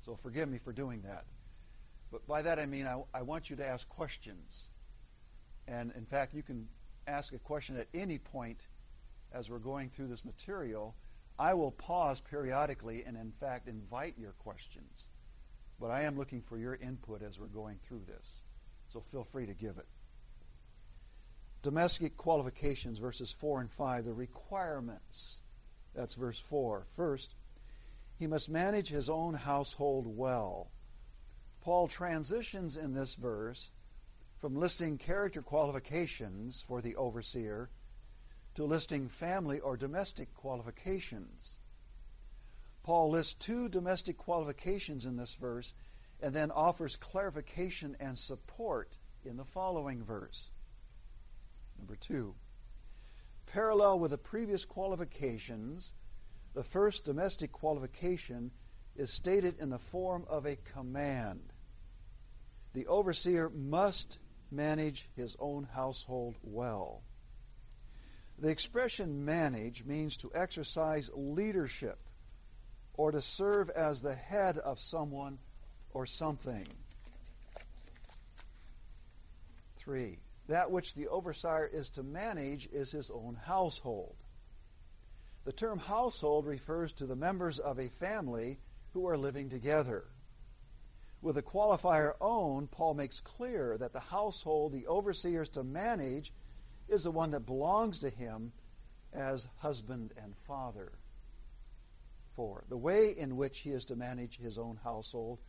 So 0.05 0.17
forgive 0.21 0.49
me 0.49 0.59
for 0.63 0.73
doing 0.73 1.01
that. 1.03 1.25
But 2.11 2.25
by 2.27 2.41
that 2.41 2.59
I 2.59 2.65
mean 2.65 2.87
I, 2.87 3.01
I 3.13 3.21
want 3.21 3.49
you 3.49 3.55
to 3.57 3.65
ask 3.65 3.87
questions. 3.87 4.63
And 5.67 5.91
in 5.95 6.05
fact, 6.05 6.33
you 6.33 6.43
can 6.43 6.67
ask 7.07 7.33
a 7.33 7.39
question 7.39 7.77
at 7.77 7.87
any 7.93 8.17
point 8.17 8.65
as 9.31 9.49
we're 9.49 9.59
going 9.59 9.89
through 9.89 10.07
this 10.07 10.25
material. 10.25 10.95
I 11.37 11.53
will 11.53 11.71
pause 11.71 12.19
periodically 12.19 13.03
and, 13.05 13.15
in 13.15 13.31
fact, 13.39 13.67
invite 13.67 14.15
your 14.17 14.33
questions. 14.33 15.07
But 15.79 15.91
I 15.91 16.03
am 16.03 16.17
looking 16.17 16.43
for 16.49 16.57
your 16.57 16.75
input 16.75 17.21
as 17.21 17.39
we're 17.39 17.47
going 17.47 17.77
through 17.87 18.01
this. 18.07 18.41
So 18.91 19.03
feel 19.11 19.27
free 19.31 19.45
to 19.45 19.53
give 19.53 19.77
it. 19.77 19.87
Domestic 21.61 22.17
qualifications, 22.17 22.99
verses 22.99 23.33
4 23.39 23.61
and 23.61 23.69
5, 23.77 24.05
the 24.05 24.13
requirements. 24.13 25.39
That's 25.95 26.15
verse 26.15 26.41
4. 26.49 26.85
First, 26.95 27.35
he 28.17 28.27
must 28.27 28.49
manage 28.49 28.89
his 28.89 29.09
own 29.09 29.33
household 29.33 30.05
well. 30.07 30.71
Paul 31.61 31.87
transitions 31.87 32.77
in 32.77 32.93
this 32.93 33.15
verse 33.15 33.69
from 34.41 34.55
listing 34.57 34.97
character 34.97 35.41
qualifications 35.41 36.63
for 36.67 36.81
the 36.81 36.95
overseer 36.95 37.69
to 38.55 38.63
listing 38.63 39.09
family 39.19 39.59
or 39.59 39.77
domestic 39.77 40.33
qualifications. 40.33 41.58
Paul 42.89 43.11
lists 43.11 43.35
two 43.45 43.69
domestic 43.69 44.17
qualifications 44.17 45.05
in 45.05 45.15
this 45.15 45.37
verse 45.39 45.73
and 46.23 46.33
then 46.33 46.49
offers 46.49 46.97
clarification 46.99 47.95
and 47.99 48.17
support 48.17 48.97
in 49.23 49.37
the 49.37 49.45
following 49.45 50.03
verse. 50.03 50.49
Number 51.77 51.95
two, 51.97 52.33
parallel 53.45 53.99
with 53.99 54.09
the 54.09 54.17
previous 54.17 54.65
qualifications, 54.65 55.91
the 56.55 56.63
first 56.63 57.05
domestic 57.05 57.51
qualification 57.51 58.49
is 58.95 59.13
stated 59.13 59.59
in 59.59 59.69
the 59.69 59.77
form 59.91 60.25
of 60.27 60.47
a 60.47 60.57
command. 60.73 61.41
The 62.73 62.87
overseer 62.87 63.49
must 63.49 64.17
manage 64.49 65.07
his 65.15 65.35
own 65.37 65.63
household 65.63 66.37
well. 66.41 67.03
The 68.39 68.49
expression 68.49 69.25
manage 69.25 69.85
means 69.85 70.17
to 70.17 70.31
exercise 70.33 71.07
leadership 71.13 71.99
or 72.99 73.11
to 73.11 73.21
serve 73.21 73.69
as 73.69 74.01
the 74.01 74.13
head 74.13 74.57
of 74.57 74.77
someone 74.77 75.37
or 75.93 76.05
something. 76.05 76.67
Three, 79.77 80.19
that 80.49 80.69
which 80.69 80.93
the 80.95 81.07
overseer 81.07 81.69
is 81.71 81.89
to 81.91 82.03
manage 82.03 82.67
is 82.73 82.91
his 82.91 83.09
own 83.09 83.37
household. 83.41 84.17
The 85.45 85.53
term 85.53 85.79
household 85.79 86.45
refers 86.45 86.91
to 86.93 87.05
the 87.05 87.15
members 87.15 87.57
of 87.57 87.79
a 87.79 87.87
family 88.01 88.59
who 88.91 89.07
are 89.07 89.17
living 89.17 89.49
together. 89.49 90.03
With 91.21 91.35
the 91.35 91.41
qualifier 91.41 92.15
own, 92.19 92.67
Paul 92.67 92.95
makes 92.95 93.21
clear 93.21 93.77
that 93.77 93.93
the 93.93 94.01
household 94.01 94.73
the 94.73 94.87
overseer 94.87 95.43
is 95.43 95.49
to 95.51 95.63
manage 95.63 96.33
is 96.89 97.05
the 97.05 97.11
one 97.11 97.31
that 97.31 97.45
belongs 97.45 97.99
to 97.99 98.09
him 98.09 98.51
as 99.13 99.47
husband 99.59 100.13
and 100.21 100.33
father. 100.45 100.91
Four, 102.39 102.63
the 102.69 102.77
way 102.77 103.13
in 103.17 103.35
which 103.35 103.57
he 103.57 103.71
is 103.71 103.83
to 103.87 103.97
manage 103.97 104.37
his 104.37 104.57
own 104.57 104.79
household 104.81 105.39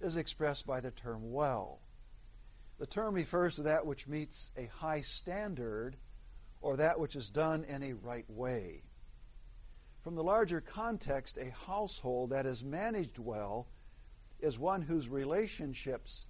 is 0.00 0.16
expressed 0.16 0.66
by 0.66 0.80
the 0.80 0.90
term 0.90 1.30
well. 1.30 1.78
The 2.80 2.88
term 2.88 3.14
refers 3.14 3.54
to 3.54 3.62
that 3.62 3.86
which 3.86 4.08
meets 4.08 4.50
a 4.56 4.66
high 4.66 5.02
standard 5.02 5.94
or 6.60 6.78
that 6.78 6.98
which 6.98 7.14
is 7.14 7.30
done 7.30 7.62
in 7.62 7.84
a 7.84 7.92
right 7.92 8.28
way. 8.28 8.82
From 10.02 10.16
the 10.16 10.24
larger 10.24 10.60
context, 10.60 11.38
a 11.38 11.50
household 11.50 12.30
that 12.30 12.46
is 12.46 12.64
managed 12.64 13.20
well 13.20 13.68
is 14.40 14.58
one 14.58 14.82
whose 14.82 15.08
relationships 15.08 16.26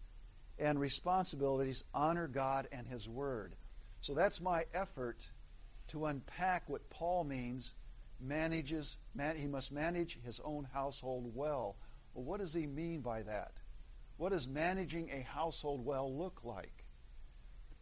and 0.59 0.79
responsibilities 0.79 1.83
honor 1.95 2.29
God 2.29 2.69
and 2.73 2.87
His 2.87 3.09
Word. 3.09 3.55
So 4.03 4.13
that's 4.13 4.39
my 4.39 4.67
effort 4.75 5.17
to 5.93 6.05
unpack 6.05 6.69
what 6.69 6.91
Paul 6.91 7.25
means 7.25 7.73
manages 8.21 8.97
man, 9.15 9.37
he 9.37 9.47
must 9.47 9.73
manage 9.73 10.19
his 10.25 10.41
own 10.45 10.67
household 10.73 11.33
well. 11.35 11.77
Well, 12.15 12.25
what 12.25 12.41
does 12.41 12.53
he 12.53 12.67
mean 12.67 13.01
by 13.01 13.23
that? 13.23 13.53
What 14.17 14.33
does 14.33 14.47
managing 14.47 15.11
a 15.11 15.23
household 15.23 15.85
well 15.85 16.15
look 16.17 16.41
like? 16.45 16.85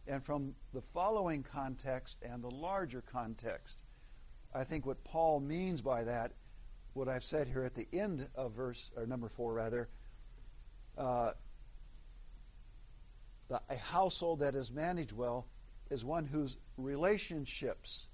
And 0.07 0.23
from 0.25 0.55
the 0.73 0.81
following 0.93 1.43
context 1.43 2.15
and 2.21 2.43
the 2.43 2.49
larger 2.49 3.03
context, 3.11 3.83
I 4.53 4.63
think 4.63 4.85
what 4.85 5.03
Paul 5.03 5.39
means 5.39 5.81
by 5.81 6.03
that, 6.03 6.31
what 6.93 7.07
I've 7.07 7.23
said 7.23 7.47
here 7.47 7.63
at 7.63 7.75
the 7.75 7.87
end 7.93 8.27
of 8.35 8.53
verse 8.53 8.81
or 8.95 9.05
number 9.05 9.29
four 9.35 9.53
rather, 9.53 9.89
uh, 10.97 11.31
the, 13.49 13.61
a 13.69 13.77
household 13.77 14.39
that 14.39 14.55
is 14.55 14.71
managed 14.71 15.11
well 15.11 15.45
is 15.91 16.03
one 16.03 16.25
whose 16.25 16.55
relationships, 16.77 18.05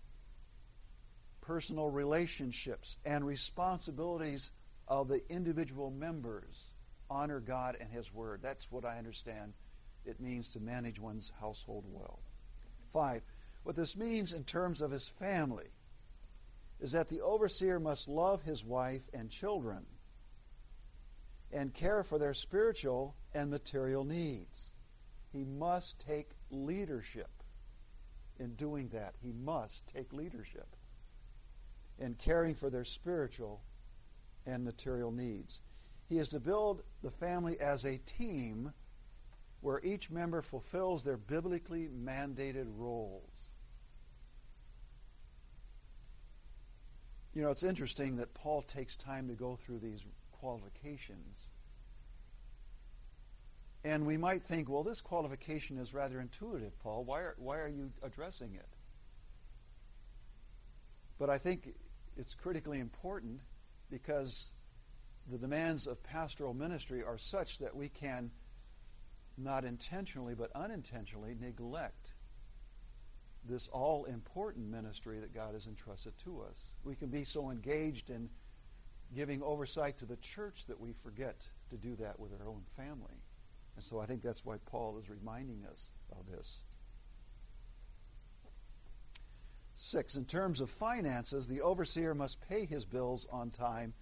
personal 1.45 1.89
relationships, 1.89 2.95
and 3.05 3.25
responsibilities 3.25 4.49
of 4.87 5.07
the 5.07 5.21
individual 5.29 5.91
members 5.91 6.73
honor 7.09 7.39
God 7.39 7.77
and 7.79 7.89
His 7.91 8.11
Word. 8.13 8.39
That's 8.41 8.65
what 8.69 8.85
I 8.85 8.97
understand 8.97 9.53
it 10.05 10.19
means 10.19 10.49
to 10.51 10.59
manage 10.59 10.99
one's 10.99 11.31
household 11.39 11.85
well. 11.87 12.19
Five, 12.93 13.21
what 13.63 13.75
this 13.75 13.95
means 13.95 14.33
in 14.33 14.43
terms 14.43 14.81
of 14.81 14.91
his 14.91 15.09
family 15.19 15.67
is 16.79 16.91
that 16.91 17.09
the 17.09 17.21
overseer 17.21 17.79
must 17.79 18.07
love 18.07 18.41
his 18.43 18.63
wife 18.63 19.01
and 19.13 19.29
children 19.29 19.85
and 21.51 21.73
care 21.73 22.03
for 22.03 22.19
their 22.19 22.33
spiritual 22.33 23.15
and 23.33 23.49
material 23.49 24.03
needs. 24.03 24.69
He 25.31 25.43
must 25.43 25.95
take 26.05 26.29
leadership 26.51 27.29
in 28.39 28.53
doing 28.55 28.89
that. 28.93 29.15
He 29.21 29.31
must 29.31 29.81
take 29.93 30.13
leadership 30.13 30.67
in 31.99 32.15
caring 32.15 32.55
for 32.55 32.69
their 32.69 32.85
spiritual 32.85 33.61
and 34.45 34.63
material 34.63 35.11
needs. 35.11 35.59
He 36.07 36.17
is 36.17 36.29
to 36.29 36.39
build 36.39 36.83
the 37.01 37.11
family 37.11 37.59
as 37.59 37.83
a 37.85 37.99
team 38.17 38.71
where 39.61 39.83
each 39.83 40.11
member 40.11 40.43
fulfills 40.43 41.03
their 41.03 41.17
biblically 41.17 41.87
mandated 41.87 42.67
roles. 42.77 43.49
You 47.33 47.41
know, 47.41 47.49
it's 47.49 47.63
interesting 47.63 48.17
that 48.17 48.33
Paul 48.33 48.63
takes 48.73 48.95
time 48.97 49.27
to 49.27 49.33
go 49.33 49.57
through 49.65 49.79
these 49.79 50.01
qualifications. 50.39 51.47
And 53.83 54.05
we 54.05 54.17
might 54.17 54.43
think, 54.43 54.69
well, 54.69 54.83
this 54.83 55.01
qualification 55.01 55.77
is 55.77 55.93
rather 55.93 56.21
intuitive, 56.21 56.71
Paul. 56.81 57.03
Why 57.03 57.19
are, 57.21 57.35
why 57.37 57.59
are 57.59 57.67
you 57.67 57.91
addressing 58.03 58.53
it? 58.55 58.69
But 61.19 61.29
I 61.29 61.37
think 61.37 61.69
it's 62.17 62.33
critically 62.33 62.79
important 62.79 63.39
because 63.89 64.45
the 65.31 65.37
demands 65.37 65.87
of 65.87 66.01
pastoral 66.03 66.53
ministry 66.53 67.03
are 67.03 67.17
such 67.17 67.57
that 67.59 67.75
we 67.75 67.89
can 67.89 68.31
not 69.37 69.65
intentionally 69.65 70.33
but 70.35 70.51
unintentionally 70.55 71.35
neglect 71.39 72.13
this 73.47 73.67
all 73.71 74.05
important 74.05 74.69
ministry 74.69 75.19
that 75.19 75.33
God 75.33 75.53
has 75.53 75.67
entrusted 75.67 76.13
to 76.23 76.41
us. 76.41 76.57
We 76.83 76.95
can 76.95 77.09
be 77.09 77.23
so 77.23 77.51
engaged 77.51 78.09
in 78.09 78.29
giving 79.15 79.43
oversight 79.43 79.99
to 79.99 80.05
the 80.05 80.17
church 80.17 80.63
that 80.67 80.79
we 80.79 80.93
forget 81.03 81.35
to 81.69 81.77
do 81.77 81.95
that 81.97 82.19
with 82.19 82.31
our 82.39 82.47
own 82.47 82.63
family. 82.75 83.21
And 83.75 83.83
so 83.83 83.99
I 83.99 84.05
think 84.05 84.23
that's 84.23 84.43
why 84.43 84.55
Paul 84.65 84.97
is 84.97 85.09
reminding 85.09 85.63
us 85.69 85.89
of 86.11 86.25
this. 86.31 86.59
Six, 89.77 90.15
in 90.15 90.25
terms 90.25 90.61
of 90.61 90.69
finances, 90.79 91.47
the 91.47 91.61
overseer 91.61 92.13
must 92.13 92.37
pay 92.47 92.65
his 92.65 92.85
bills 92.85 93.27
on 93.31 93.51
time, 93.51 93.93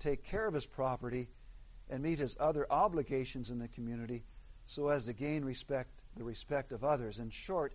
take 0.00 0.24
care 0.24 0.46
of 0.46 0.54
his 0.54 0.66
property, 0.66 1.28
and 1.88 2.02
meet 2.02 2.18
his 2.18 2.36
other 2.38 2.70
obligations 2.70 3.50
in 3.50 3.58
the 3.58 3.68
community 3.68 4.24
so 4.66 4.88
as 4.88 5.04
to 5.04 5.12
gain 5.12 5.44
respect, 5.44 5.90
the 6.16 6.24
respect 6.24 6.72
of 6.72 6.84
others. 6.84 7.18
In 7.18 7.30
short, 7.46 7.74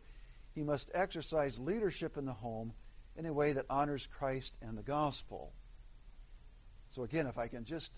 he 0.54 0.64
must 0.64 0.90
exercise 0.94 1.58
leadership 1.60 2.18
in 2.18 2.26
the 2.26 2.34
home 2.34 2.74
in 3.16 3.26
a 3.26 3.34
way 3.34 3.54
that 3.54 3.66
honors 3.70 4.08
Christ 4.18 4.52
and 4.62 4.78
the 4.78 4.84
gospel. 4.84 5.52
So, 6.92 7.04
again, 7.04 7.28
if 7.28 7.38
I 7.38 7.48
can 7.48 7.66
just 7.66 7.92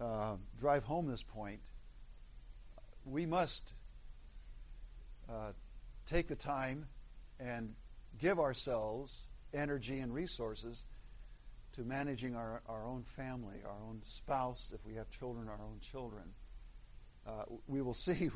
uh, 0.00 0.36
drive 0.60 0.82
home 0.82 1.06
this 1.06 1.24
point, 1.32 1.60
we 3.04 3.24
must 3.24 3.72
uh, 5.30 5.52
take 6.06 6.28
the 6.28 6.36
time 6.36 6.86
and 7.40 7.74
give 8.20 8.38
ourselves 8.38 9.12
energy 9.54 9.98
and 9.98 10.12
resources 10.12 10.82
to 11.74 11.82
managing 11.82 12.34
our, 12.34 12.62
our 12.68 12.86
own 12.86 13.04
family, 13.16 13.56
our 13.64 13.76
own 13.88 14.00
spouse, 14.18 14.72
if 14.72 14.80
we 14.86 14.94
have 14.94 15.06
children, 15.18 15.48
our 15.48 15.60
own 15.62 15.78
children. 15.92 16.24
Uh, 17.26 17.42
we 17.66 17.82
will 17.82 17.94
see 18.06 18.30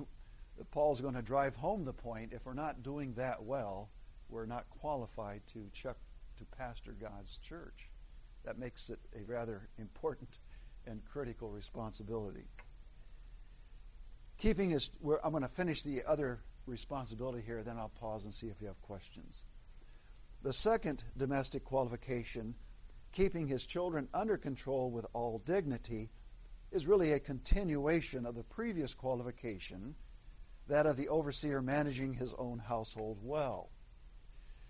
that 0.59 0.71
Paul's 0.71 1.01
going 1.01 1.15
to 1.15 1.23
drive 1.23 1.55
home 1.55 1.85
the 1.85 1.93
point 1.93 2.33
if 2.33 2.45
we're 2.45 2.55
not 2.55 2.83
doing 2.83 3.15
that 3.17 3.43
well, 3.43 3.89
we're 4.29 4.47
not 4.47 4.65
qualified 4.81 5.41
to 5.55 5.61
check, 5.83 5.97
to 6.39 6.45
pastor 6.57 6.95
God's 7.01 7.39
church. 7.49 7.89
That 8.45 8.59
makes 8.59 8.89
it 8.91 8.99
a 9.19 9.25
rather 9.31 9.69
important 9.79 10.29
and 10.87 11.01
critical 11.13 11.51
responsibility. 11.51 12.45
Keeping 14.39 14.71
is, 14.71 14.89
I'm 15.23 15.33
going 15.33 15.43
to 15.43 15.51
finish 15.51 15.83
the 15.83 16.03
other 16.07 16.41
responsibility 16.67 17.43
here, 17.45 17.63
then 17.63 17.77
I'll 17.77 17.93
pause 18.01 18.25
and 18.25 18.33
see 18.33 18.47
if 18.47 18.55
you 18.61 18.69
have 18.69 18.81
questions. 18.83 19.43
The 20.43 20.53
second 20.53 21.05
domestic 21.17 21.65
qualification, 21.65 22.55
keeping 23.13 23.47
his 23.47 23.65
children 23.65 24.09
under 24.15 24.39
control 24.39 24.91
with 24.91 25.05
all 25.13 25.43
dignity, 25.45 26.11
is 26.73 26.87
really 26.87 27.13
a 27.13 27.21
continuation 27.21 28.25
of 28.25 28.35
the 28.35 28.45
previous 28.45 28.95
qualification, 28.95 29.95
that 30.69 30.87
of 30.87 30.97
the 30.97 31.09
overseer 31.09 31.61
managing 31.61 32.15
his 32.15 32.33
own 32.39 32.59
household 32.59 33.19
well. 33.23 33.71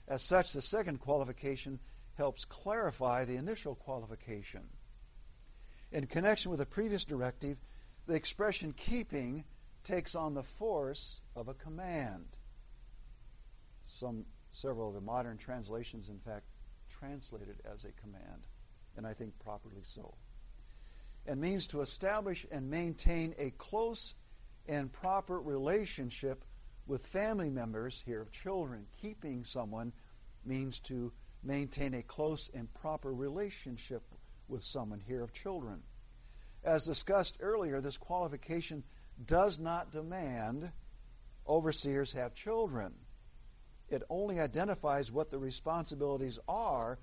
As 0.09 0.23
such, 0.23 0.53
the 0.53 0.62
second 0.62 0.99
qualification 0.99 1.79
helps 2.15 2.45
clarify 2.47 3.25
the 3.25 3.37
initial 3.37 3.77
qualification. 3.77 4.69
In 5.93 6.07
connection 6.07 6.50
with 6.50 6.59
the 6.59 6.67
previous 6.67 7.05
directive, 7.05 7.59
the 8.07 8.15
expression 8.15 8.73
keeping 8.73 9.45
takes 9.85 10.15
on 10.15 10.35
the 10.35 10.43
force 10.43 11.21
of 11.37 11.49
a 11.49 11.55
command. 11.55 12.27
Some 13.85 14.25
several 14.52 14.88
of 14.88 14.95
the 14.95 15.00
modern 15.00 15.38
translations, 15.38 16.09
in 16.09 16.19
fact, 16.19 16.45
translate 16.99 17.49
it 17.49 17.64
as 17.73 17.85
a 17.85 17.92
command, 18.00 18.47
and 18.97 19.07
I 19.07 19.14
think 19.14 19.38
properly 19.38 19.83
so. 19.83 20.14
And 21.26 21.40
means 21.40 21.66
to 21.69 21.80
establish 21.83 22.47
and 22.50 22.71
maintain 22.71 23.35
a 23.38 23.50
close 23.59 24.14
and 24.66 24.92
proper 24.92 25.40
relationship 25.40 26.45
with 26.87 27.07
family 27.09 27.50
members, 27.50 28.02
here 28.04 28.23
of 28.23 28.33
children. 28.33 28.87
Keeping 29.00 29.45
someone 29.45 29.92
means 30.45 30.80
to 30.88 31.12
maintain 31.42 31.95
a 31.95 32.02
close 32.02 32.50
and 32.54 32.73
proper 32.75 33.12
relationship 33.12 34.02
with 34.49 34.63
someone, 34.63 35.00
here 35.06 35.23
of 35.23 35.32
children. 35.32 35.82
As 36.65 36.82
discussed 36.82 37.36
earlier, 37.41 37.80
this 37.80 37.97
qualification 37.97 38.82
does 39.26 39.58
not 39.58 39.93
demand 39.93 40.71
overseers 41.47 42.13
have 42.13 42.34
children. 42.34 42.95
It 43.91 44.03
only 44.09 44.39
identifies 44.39 45.11
what 45.11 45.31
the 45.31 45.39
responsibilities 45.39 46.39
are 46.49 46.99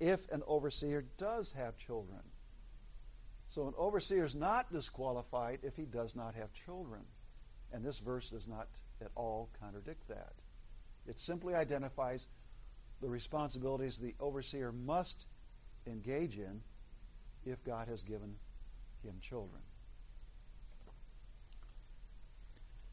if 0.00 0.20
an 0.32 0.42
overseer 0.46 1.04
does 1.18 1.52
have 1.52 1.76
children. 1.76 2.20
So 3.50 3.68
an 3.68 3.74
overseer 3.76 4.24
is 4.24 4.34
not 4.34 4.72
disqualified 4.72 5.58
if 5.62 5.76
he 5.76 5.84
does 5.84 6.16
not 6.16 6.34
have 6.34 6.48
children. 6.64 7.02
And 7.72 7.84
this 7.84 7.98
verse 7.98 8.30
does 8.30 8.48
not 8.48 8.68
at 9.00 9.10
all 9.14 9.50
contradict 9.60 10.08
that. 10.08 10.32
It 11.06 11.20
simply 11.20 11.54
identifies 11.54 12.26
the 13.00 13.08
responsibilities 13.08 13.98
the 13.98 14.14
overseer 14.20 14.72
must 14.72 15.26
engage 15.86 16.36
in 16.36 16.60
if 17.44 17.62
God 17.64 17.88
has 17.88 18.02
given 18.02 18.34
him 19.02 19.14
children. 19.20 19.60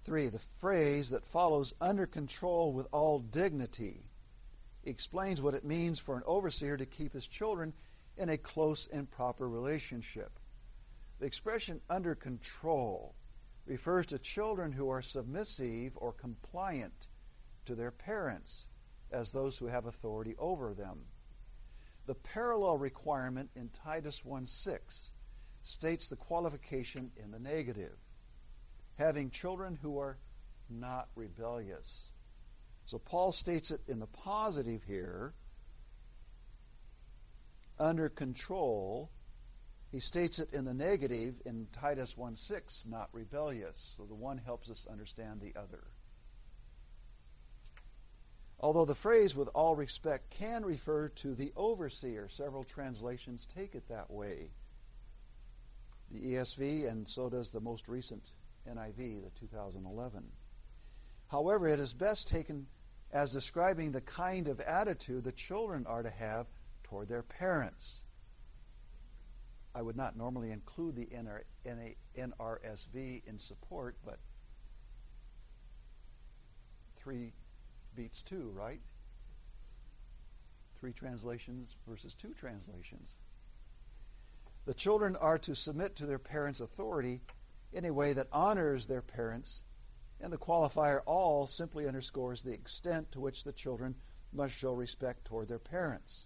Three, 0.08 0.30
the 0.30 0.40
phrase 0.62 1.10
that 1.10 1.26
follows 1.34 1.74
under 1.82 2.08
control 2.08 2.72
with 2.72 2.88
all 2.94 3.20
dignity 3.20 4.06
explains 4.86 5.42
what 5.42 5.54
it 5.54 5.66
means 5.66 6.00
for 6.00 6.16
an 6.16 6.24
overseer 6.26 6.78
to 6.78 6.86
keep 6.86 7.12
his 7.12 7.28
children 7.28 7.74
in 8.16 8.30
a 8.30 8.38
close 8.38 8.88
and 8.94 9.12
proper 9.12 9.50
relationship. 9.50 10.32
The 11.20 11.26
expression 11.26 11.82
under 11.90 12.16
control 12.16 13.16
refers 13.66 14.06
to 14.06 14.20
children 14.20 14.72
who 14.72 14.88
are 14.88 15.02
submissive 15.02 15.92
or 15.98 16.14
compliant 16.14 17.08
to 17.66 17.76
their 17.76 17.92
parents 17.92 18.68
as 19.12 19.34
those 19.34 19.58
who 19.58 19.66
have 19.66 19.88
authority 19.88 20.36
over 20.40 20.74
them. 20.74 21.06
The 22.06 22.16
parallel 22.16 22.78
requirement 22.78 23.50
in 23.58 23.70
Titus 23.84 24.22
1:6 24.26 24.78
states 25.64 26.08
the 26.08 26.16
qualification 26.16 27.12
in 27.18 27.30
the 27.30 27.40
negative 27.40 27.98
having 28.98 29.30
children 29.30 29.78
who 29.82 30.00
are 30.00 30.18
not 30.70 31.08
rebellious. 31.16 32.12
So 32.86 33.00
Paul 33.00 33.32
states 33.32 33.72
it 33.72 33.82
in 33.88 34.00
the 34.00 34.08
positive 34.08 34.82
here, 34.84 35.34
under 37.80 38.10
control. 38.10 39.12
He 39.92 40.00
states 40.00 40.40
it 40.40 40.52
in 40.52 40.66
the 40.66 40.74
negative 40.74 41.36
in 41.46 41.68
Titus 41.74 42.16
1:6, 42.18 42.86
not 42.86 43.10
rebellious. 43.14 43.78
So 43.98 44.06
the 44.06 44.16
one 44.16 44.38
helps 44.38 44.70
us 44.70 44.86
understand 44.90 45.42
the 45.42 45.56
other. 45.58 45.84
Although 48.60 48.86
the 48.86 48.96
phrase 48.96 49.36
with 49.36 49.50
all 49.50 49.76
respect 49.76 50.32
can 50.32 50.66
refer 50.66 51.10
to 51.10 51.36
the 51.36 51.54
overseer, 51.56 52.28
several 52.30 52.64
translations 52.64 53.46
take 53.54 53.76
it 53.76 53.88
that 53.90 54.10
way. 54.10 54.50
The 56.10 56.34
ESV 56.34 56.90
and 56.90 57.08
so 57.08 57.30
does 57.30 57.52
the 57.52 57.60
most 57.60 57.88
recent 57.88 58.24
NIV, 58.68 59.24
the 59.24 59.32
2011. 59.40 60.24
However, 61.28 61.68
it 61.68 61.80
is 61.80 61.94
best 61.94 62.28
taken 62.28 62.68
as 63.12 63.32
describing 63.32 63.92
the 63.92 64.02
kind 64.02 64.48
of 64.48 64.60
attitude 64.60 65.24
the 65.24 65.32
children 65.32 65.86
are 65.88 66.04
to 66.04 66.10
have 66.10 66.48
toward 66.84 67.08
their 67.08 67.24
parents. 67.24 68.02
I 69.74 69.82
would 69.82 69.96
not 69.96 70.18
normally 70.18 70.52
include 70.52 70.96
the 70.96 71.08
NRSV 72.18 73.22
in 73.28 73.40
support, 73.40 73.96
but 74.06 74.18
three 77.04 77.34
beats 77.96 78.24
two, 78.28 78.52
right? 78.56 78.82
Three 80.80 80.94
translations 80.94 81.76
versus 81.88 82.16
two 82.22 82.34
translations. 82.40 83.18
The 84.66 84.74
children 84.74 85.16
are 85.16 85.38
to 85.40 85.56
submit 85.56 85.96
to 85.98 86.06
their 86.06 86.20
parents' 86.20 86.60
authority 86.60 87.22
in 87.78 87.86
a 87.86 87.94
way 87.94 88.12
that 88.12 88.28
honors 88.32 88.88
their 88.88 89.04
parents, 89.04 89.62
and 90.20 90.34
the 90.34 90.38
qualifier 90.38 91.02
all 91.06 91.46
simply 91.46 91.88
underscores 91.88 92.42
the 92.42 92.52
extent 92.52 93.12
to 93.12 93.20
which 93.20 93.44
the 93.44 93.54
children 93.54 93.94
must 94.34 94.56
show 94.56 94.74
respect 94.74 95.24
toward 95.26 95.48
their 95.48 95.60
parents. 95.60 96.26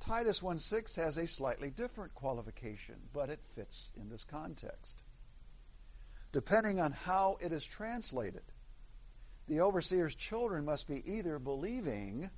Titus 0.00 0.40
1:6 0.40 0.96
has 0.96 1.16
a 1.16 1.28
slightly 1.28 1.70
different 1.70 2.12
qualification, 2.14 2.96
but 3.12 3.30
it 3.30 3.38
fits 3.54 3.90
in 3.94 4.08
this 4.08 4.24
context. 4.24 5.04
Depending 6.32 6.80
on 6.80 6.90
how 6.90 7.36
it 7.40 7.52
is 7.52 7.64
translated, 7.64 8.42
the 9.46 9.60
overseer's 9.60 10.16
children 10.16 10.64
must 10.64 10.88
be 10.88 11.08
either 11.08 11.38
believing, 11.38 12.28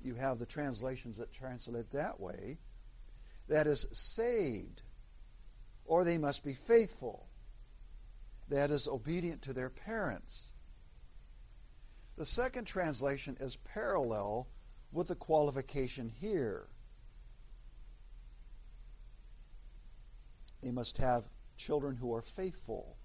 you 0.00 0.14
have 0.14 0.38
the 0.38 0.46
translations 0.46 1.18
that 1.18 1.32
translate 1.32 1.90
that 1.90 2.20
way, 2.20 2.58
that 3.48 3.66
is 3.66 3.84
saved 3.92 4.82
or 5.84 6.04
they 6.04 6.18
must 6.18 6.44
be 6.44 6.54
faithful, 6.54 7.26
that 8.48 8.70
is, 8.70 8.86
obedient 8.86 9.42
to 9.42 9.52
their 9.52 9.70
parents. 9.70 10.50
The 12.16 12.26
second 12.26 12.66
translation 12.66 13.36
is 13.40 13.56
parallel 13.72 14.46
with 14.92 15.08
the 15.08 15.14
qualification 15.14 16.12
here. 16.20 16.66
They 20.62 20.70
must 20.70 20.98
have 20.98 21.24
children 21.56 21.96
who 21.96 22.14
are 22.14 22.22
faithful 22.22 22.96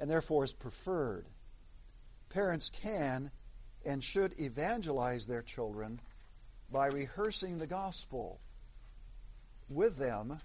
and 0.00 0.10
therefore 0.10 0.44
is 0.44 0.52
preferred. 0.52 1.26
Parents 2.28 2.70
can 2.82 3.30
and 3.84 4.02
should 4.02 4.38
evangelize 4.38 5.26
their 5.26 5.42
children 5.42 6.00
by 6.70 6.88
rehearsing 6.88 7.58
the 7.58 7.66
gospel 7.66 8.40
with 9.68 9.96
them 9.96 10.40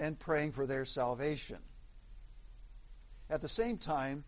and 0.00 0.18
praying 0.18 0.50
for 0.50 0.66
their 0.66 0.86
salvation. 0.86 1.58
At 3.28 3.42
the 3.42 3.48
same 3.48 3.76
time, 3.76 4.24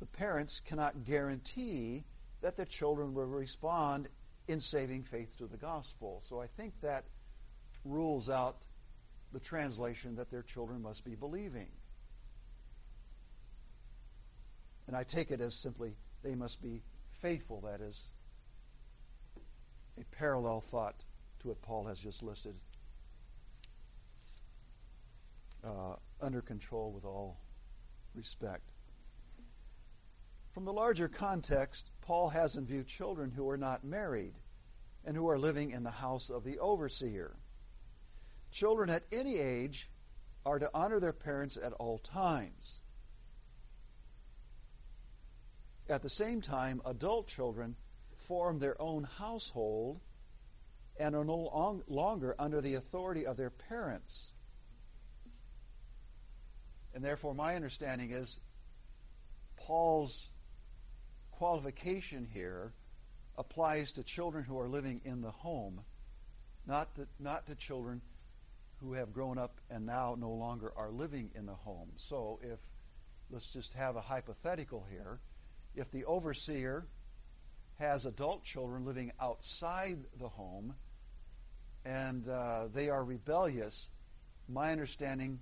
the 0.00 0.06
parents 0.06 0.60
cannot 0.66 1.04
guarantee 1.04 2.02
that 2.40 2.56
their 2.56 2.66
children 2.66 3.14
will 3.14 3.26
respond 3.26 4.08
in 4.48 4.60
saving 4.60 5.02
faith 5.04 5.36
to 5.36 5.46
the 5.46 5.58
gospel. 5.58 6.22
So 6.26 6.40
I 6.40 6.46
think 6.56 6.72
that 6.80 7.04
rules 7.84 8.30
out 8.30 8.56
the 9.32 9.40
translation 9.40 10.16
that 10.16 10.30
their 10.30 10.42
children 10.42 10.80
must 10.80 11.04
be 11.04 11.14
believing. 11.14 11.68
And 14.86 14.96
I 14.96 15.04
take 15.04 15.30
it 15.30 15.42
as 15.42 15.54
simply 15.54 15.94
they 16.24 16.34
must 16.34 16.62
be 16.62 16.80
faithful, 17.20 17.60
that 17.60 17.82
is 17.82 18.00
a 20.00 20.04
parallel 20.16 20.64
thought 20.70 20.94
to 21.40 21.48
what 21.48 21.60
Paul 21.60 21.84
has 21.84 21.98
just 21.98 22.22
listed. 22.22 22.54
Uh, 25.64 25.96
under 26.20 26.40
control 26.40 26.92
with 26.92 27.04
all 27.04 27.36
respect. 28.14 28.62
From 30.54 30.64
the 30.64 30.72
larger 30.72 31.08
context, 31.08 31.90
Paul 32.02 32.28
has 32.28 32.56
in 32.56 32.64
view 32.66 32.84
children 32.84 33.30
who 33.30 33.48
are 33.48 33.56
not 33.56 33.84
married 33.84 34.34
and 35.04 35.16
who 35.16 35.28
are 35.28 35.38
living 35.38 35.72
in 35.72 35.82
the 35.82 35.90
house 35.90 36.30
of 36.30 36.44
the 36.44 36.58
overseer. 36.58 37.36
Children 38.52 38.90
at 38.90 39.02
any 39.12 39.38
age 39.38 39.88
are 40.46 40.58
to 40.58 40.70
honor 40.72 41.00
their 41.00 41.12
parents 41.12 41.58
at 41.62 41.72
all 41.72 41.98
times. 41.98 42.76
At 45.88 46.02
the 46.02 46.10
same 46.10 46.40
time, 46.40 46.82
adult 46.86 47.28
children 47.28 47.76
form 48.26 48.58
their 48.58 48.80
own 48.80 49.04
household 49.04 50.00
and 51.00 51.14
are 51.14 51.24
no 51.24 51.82
longer 51.88 52.34
under 52.38 52.60
the 52.60 52.74
authority 52.74 53.26
of 53.26 53.36
their 53.36 53.50
parents. 53.50 54.32
And 56.98 57.04
therefore, 57.04 57.32
my 57.32 57.54
understanding 57.54 58.10
is 58.10 58.38
Paul's 59.56 60.30
qualification 61.30 62.26
here 62.34 62.72
applies 63.36 63.92
to 63.92 64.02
children 64.02 64.42
who 64.42 64.58
are 64.58 64.68
living 64.68 65.00
in 65.04 65.22
the 65.22 65.30
home, 65.30 65.82
not 66.66 66.92
to, 66.96 67.06
not 67.20 67.46
to 67.46 67.54
children 67.54 68.02
who 68.80 68.94
have 68.94 69.12
grown 69.12 69.38
up 69.38 69.60
and 69.70 69.86
now 69.86 70.16
no 70.18 70.30
longer 70.30 70.72
are 70.76 70.90
living 70.90 71.30
in 71.36 71.46
the 71.46 71.54
home. 71.54 71.88
So 71.98 72.40
if, 72.42 72.58
let's 73.30 73.46
just 73.52 73.72
have 73.74 73.94
a 73.94 74.00
hypothetical 74.00 74.84
here, 74.90 75.20
if 75.76 75.88
the 75.92 76.04
overseer 76.04 76.84
has 77.78 78.06
adult 78.06 78.42
children 78.42 78.84
living 78.84 79.12
outside 79.20 79.98
the 80.18 80.30
home 80.30 80.74
and 81.84 82.28
uh, 82.28 82.64
they 82.74 82.88
are 82.88 83.04
rebellious, 83.04 83.88
my 84.48 84.72
understanding 84.72 85.38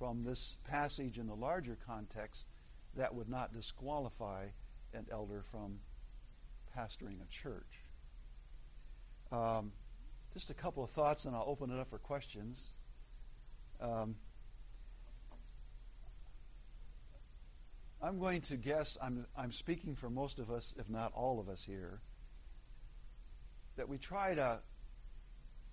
from 0.00 0.24
this 0.24 0.56
passage 0.64 1.18
in 1.18 1.26
the 1.26 1.34
larger 1.34 1.76
context, 1.86 2.46
that 2.96 3.14
would 3.14 3.28
not 3.28 3.52
disqualify 3.52 4.46
an 4.94 5.06
elder 5.12 5.44
from 5.52 5.78
pastoring 6.76 7.18
a 7.20 7.42
church. 7.42 7.62
Um, 9.30 9.72
just 10.32 10.48
a 10.48 10.54
couple 10.54 10.82
of 10.82 10.90
thoughts, 10.90 11.26
and 11.26 11.36
I'll 11.36 11.44
open 11.46 11.70
it 11.70 11.78
up 11.78 11.90
for 11.90 11.98
questions. 11.98 12.58
Um, 13.78 14.16
I'm 18.02 18.18
going 18.18 18.40
to 18.48 18.56
guess, 18.56 18.96
I'm, 19.02 19.26
I'm 19.36 19.52
speaking 19.52 19.96
for 20.00 20.08
most 20.08 20.38
of 20.38 20.50
us, 20.50 20.72
if 20.78 20.88
not 20.88 21.12
all 21.12 21.38
of 21.40 21.50
us 21.50 21.62
here, 21.66 22.00
that 23.76 23.86
we 23.86 23.98
try 23.98 24.34
to 24.34 24.60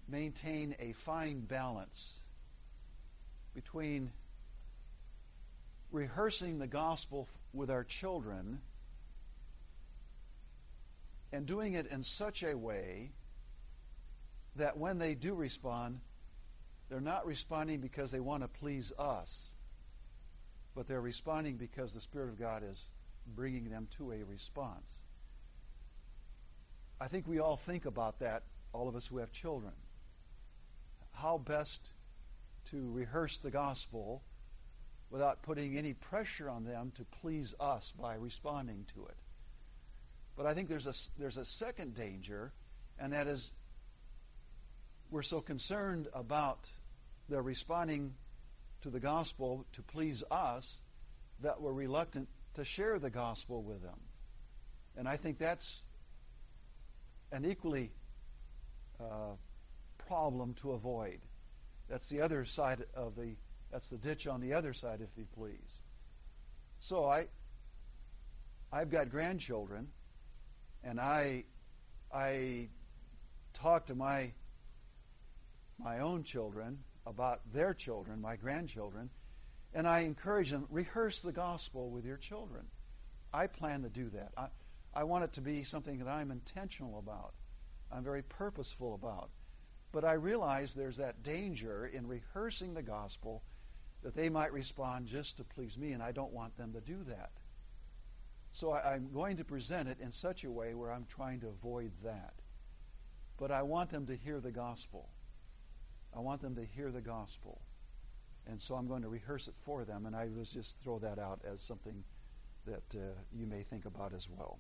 maintain 0.10 0.76
a 0.80 0.94
fine 1.06 1.40
balance 1.40 2.20
between 3.58 4.12
rehearsing 5.92 6.60
the 6.60 6.68
gospel 6.68 7.28
with 7.54 7.72
our 7.72 7.84
children 7.84 8.60
and 11.34 11.48
doing 11.48 11.74
it 11.74 11.88
in 11.88 12.04
such 12.04 12.44
a 12.44 12.56
way 12.56 13.10
that 14.58 14.78
when 14.78 15.00
they 15.00 15.16
do 15.16 15.34
respond, 15.34 16.00
they're 16.88 17.02
not 17.02 17.26
responding 17.26 17.80
because 17.80 18.12
they 18.12 18.20
want 18.20 18.44
to 18.44 18.48
please 18.48 18.94
us, 19.00 19.48
but 20.76 20.88
they're 20.88 21.02
responding 21.02 21.56
because 21.56 21.92
the 21.94 22.02
Spirit 22.02 22.30
of 22.30 22.38
God 22.38 22.62
is 22.64 22.80
bringing 23.36 23.72
them 23.72 23.88
to 23.98 24.12
a 24.12 24.24
response. 24.30 25.00
I 27.02 27.08
think 27.08 27.28
we 27.28 27.40
all 27.40 27.60
think 27.66 27.86
about 27.86 28.20
that, 28.20 28.44
all 28.72 28.88
of 28.88 28.96
us 28.96 29.08
who 29.08 29.18
have 29.18 29.32
children. 29.32 29.74
How 31.12 31.40
best 31.40 31.80
to 32.72 32.92
rehearse 32.92 33.38
the 33.44 33.52
gospel 33.52 34.22
without 35.10 35.42
putting 35.44 35.78
any 35.78 35.94
pressure 35.94 36.50
on 36.50 36.66
them 36.66 36.92
to 36.98 37.06
please 37.22 37.54
us 37.60 37.94
by 38.00 38.16
responding 38.16 38.86
to 38.94 39.06
it. 39.06 39.16
But 40.36 40.46
I 40.46 40.54
think 40.54 40.70
there's 40.70 40.88
a, 40.88 40.94
there's 41.18 41.38
a 41.38 41.46
second 41.46 41.96
danger, 41.96 42.52
and 43.00 43.14
that 43.14 43.28
is 43.28 43.52
we're 45.10 45.24
so 45.24 45.40
concerned 45.40 46.08
about 46.14 46.60
their 47.30 47.42
responding 47.42 48.14
to 48.84 48.90
the 48.90 49.00
gospel 49.00 49.66
to 49.74 49.82
please 49.82 50.24
us 50.30 50.78
that 51.42 51.62
we're 51.62 51.72
reluctant 51.74 52.28
to 52.56 52.66
share 52.66 53.00
the 53.00 53.10
gospel 53.10 53.64
with 53.64 53.82
them. 53.82 54.00
And 54.98 55.08
I 55.08 55.18
think 55.18 55.40
that's 55.40 55.82
an 57.32 57.46
equally 57.46 57.92
uh, 59.00 59.36
problem 60.08 60.56
to 60.62 60.72
avoid. 60.72 61.20
That's 61.90 62.08
the 62.10 62.22
other 62.22 62.46
side 62.46 62.84
of 62.96 63.16
the 63.16 63.36
that's 63.72 63.90
the 63.90 63.98
ditch 63.98 64.28
on 64.28 64.40
the 64.40 64.54
other 64.54 64.74
side, 64.74 65.02
if 65.02 65.10
you 65.18 65.26
please. 65.36 65.82
So 66.80 67.06
I 67.06 67.28
I've 68.72 68.90
got 68.90 69.10
grandchildren 69.10 69.88
and 70.84 71.00
I 71.00 71.46
I 72.14 72.70
talk 73.54 73.88
to 73.88 73.96
my 73.96 74.32
my 75.80 76.00
own 76.00 76.24
children 76.24 76.80
about 77.06 77.42
their 77.54 77.74
children, 77.74 78.22
my 78.22 78.36
grandchildren, 78.36 79.10
and 79.74 79.88
I 79.88 80.02
encourage 80.02 80.52
them 80.52 80.66
rehearse 80.70 81.22
the 81.22 81.32
gospel 81.32 81.90
with 81.90 82.06
your 82.06 82.18
children. 82.18 82.66
I 83.34 83.48
plan 83.48 83.84
to 83.84 83.90
do 83.90 84.10
that. 84.10 84.32
I, 84.38 84.48
I 84.94 85.04
want 85.04 85.24
it 85.26 85.34
to 85.34 85.42
be 85.42 85.64
something 85.64 86.00
that 86.00 86.08
I'm 86.08 86.32
intentional 86.32 87.00
about. 87.00 87.34
I'm 87.92 88.04
very 88.04 88.24
purposeful 88.24 88.96
about. 88.96 89.30
But 89.98 90.06
I 90.06 90.14
realize 90.14 90.76
there's 90.76 90.98
that 90.98 91.24
danger 91.24 91.88
in 91.88 92.06
rehearsing 92.06 92.76
the 92.76 92.84
gospel 92.84 93.42
that 94.04 94.16
they 94.16 94.30
might 94.30 94.54
respond 94.54 95.08
just 95.08 95.38
to 95.38 95.44
please 95.44 95.76
me, 95.76 95.94
and 95.94 96.04
I 96.04 96.12
don't 96.12 96.32
want 96.32 96.56
them 96.56 96.72
to 96.74 96.82
do 96.82 97.04
that. 97.08 97.32
So 98.52 98.74
I, 98.74 98.94
am 98.94 99.12
going 99.12 99.38
to 99.38 99.44
present 99.44 99.90
it 99.90 99.98
in 100.00 100.12
such 100.12 100.44
a 100.44 100.52
way 100.52 100.76
where 100.76 100.92
I'm 100.92 101.08
trying 101.10 101.40
to 101.40 101.48
avoid 101.48 101.94
that. 102.04 102.36
But 103.40 103.50
I 103.50 103.64
want 103.64 103.90
them 103.90 104.06
to 104.06 104.16
hear 104.16 104.40
the 104.40 104.52
gospel. 104.52 105.10
I 106.16 106.20
want 106.20 106.44
them 106.44 106.54
to 106.58 106.64
hear 106.64 106.92
the 106.92 107.02
gospel. 107.02 107.60
And 108.46 108.62
so 108.62 108.76
I'm 108.76 108.88
going 108.88 109.02
to 109.02 109.10
rehearse 109.10 109.48
it 109.48 109.56
for 109.66 109.84
them, 109.84 110.06
and 110.06 110.16
I 110.16 110.28
was 110.28 110.52
just 110.52 110.76
throw 110.84 111.00
that 111.00 111.18
out 111.18 111.40
as 111.52 111.60
something 111.60 112.04
that 112.68 112.84
uh, 112.94 113.00
you 113.36 113.48
may 113.48 113.64
think 113.64 113.86
about 113.86 114.14
as 114.14 114.28
well. 114.30 114.60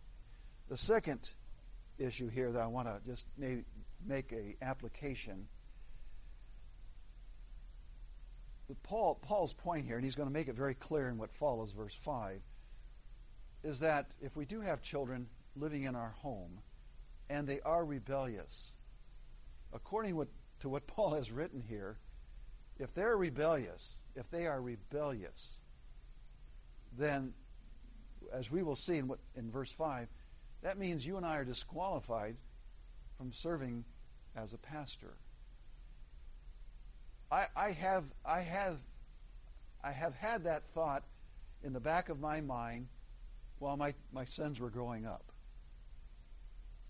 The 0.68 0.78
second 0.78 1.30
issue 2.00 2.28
here 2.28 2.52
that 2.52 2.60
I 2.60 2.66
want 2.66 2.88
to 2.88 3.00
just 3.08 3.24
make 4.08 4.32
a 4.32 4.56
application. 4.64 5.48
But 8.68 8.82
Paul, 8.84 9.16
Paul's 9.22 9.54
point 9.54 9.86
here, 9.86 9.96
and 9.96 10.04
he's 10.04 10.16
going 10.16 10.28
to 10.28 10.34
make 10.34 10.48
it 10.48 10.56
very 10.56 10.74
clear 10.74 11.08
in 11.08 11.18
what 11.18 11.30
follows, 11.40 11.72
verse 11.72 11.96
5, 12.04 12.40
is 13.64 13.80
that 13.80 14.08
if 14.22 14.36
we 14.36 14.46
do 14.46 14.62
have 14.62 14.82
children 14.82 15.28
living 15.56 15.84
in 15.84 15.96
our 15.96 16.14
home 16.22 16.60
and 17.30 17.48
they 17.48 17.60
are 17.62 17.84
rebellious, 17.84 18.72
according 19.74 20.26
to 20.62 20.70
what 20.70 20.88
Paul 20.88 21.16
has 21.16 21.32
written 21.32 21.64
here, 21.68 21.98
if 22.80 22.94
they're 22.94 23.18
rebellious, 23.18 23.86
if 24.16 24.30
they 24.32 24.46
are 24.46 24.62
rebellious, 24.62 25.54
then, 26.98 27.34
as 28.34 28.52
we 28.52 28.64
will 28.64 28.76
see 28.76 28.98
in, 28.98 29.08
what, 29.08 29.20
in 29.36 29.50
verse 29.52 29.72
5, 29.78 30.08
that 30.64 30.78
means 30.78 31.06
you 31.06 31.18
and 31.18 31.26
I 31.26 31.38
are 31.38 31.46
disqualified 31.46 32.36
from 33.18 33.32
serving 33.34 33.84
as 34.38 34.54
a 34.54 34.58
pastor. 34.58 35.14
I, 37.32 37.48
I 37.56 37.72
have 37.72 38.06
I 38.26 38.42
have 38.42 38.78
I 39.84 39.92
have 39.92 40.14
had 40.14 40.44
that 40.46 40.64
thought 40.74 41.04
in 41.64 41.74
the 41.74 41.80
back 41.80 42.10
of 42.10 42.20
my 42.20 42.42
mind 42.42 42.88
while 43.60 43.78
my, 43.78 43.94
my 44.12 44.26
sons 44.26 44.60
were 44.60 44.70
growing 44.70 45.06
up. 45.06 45.24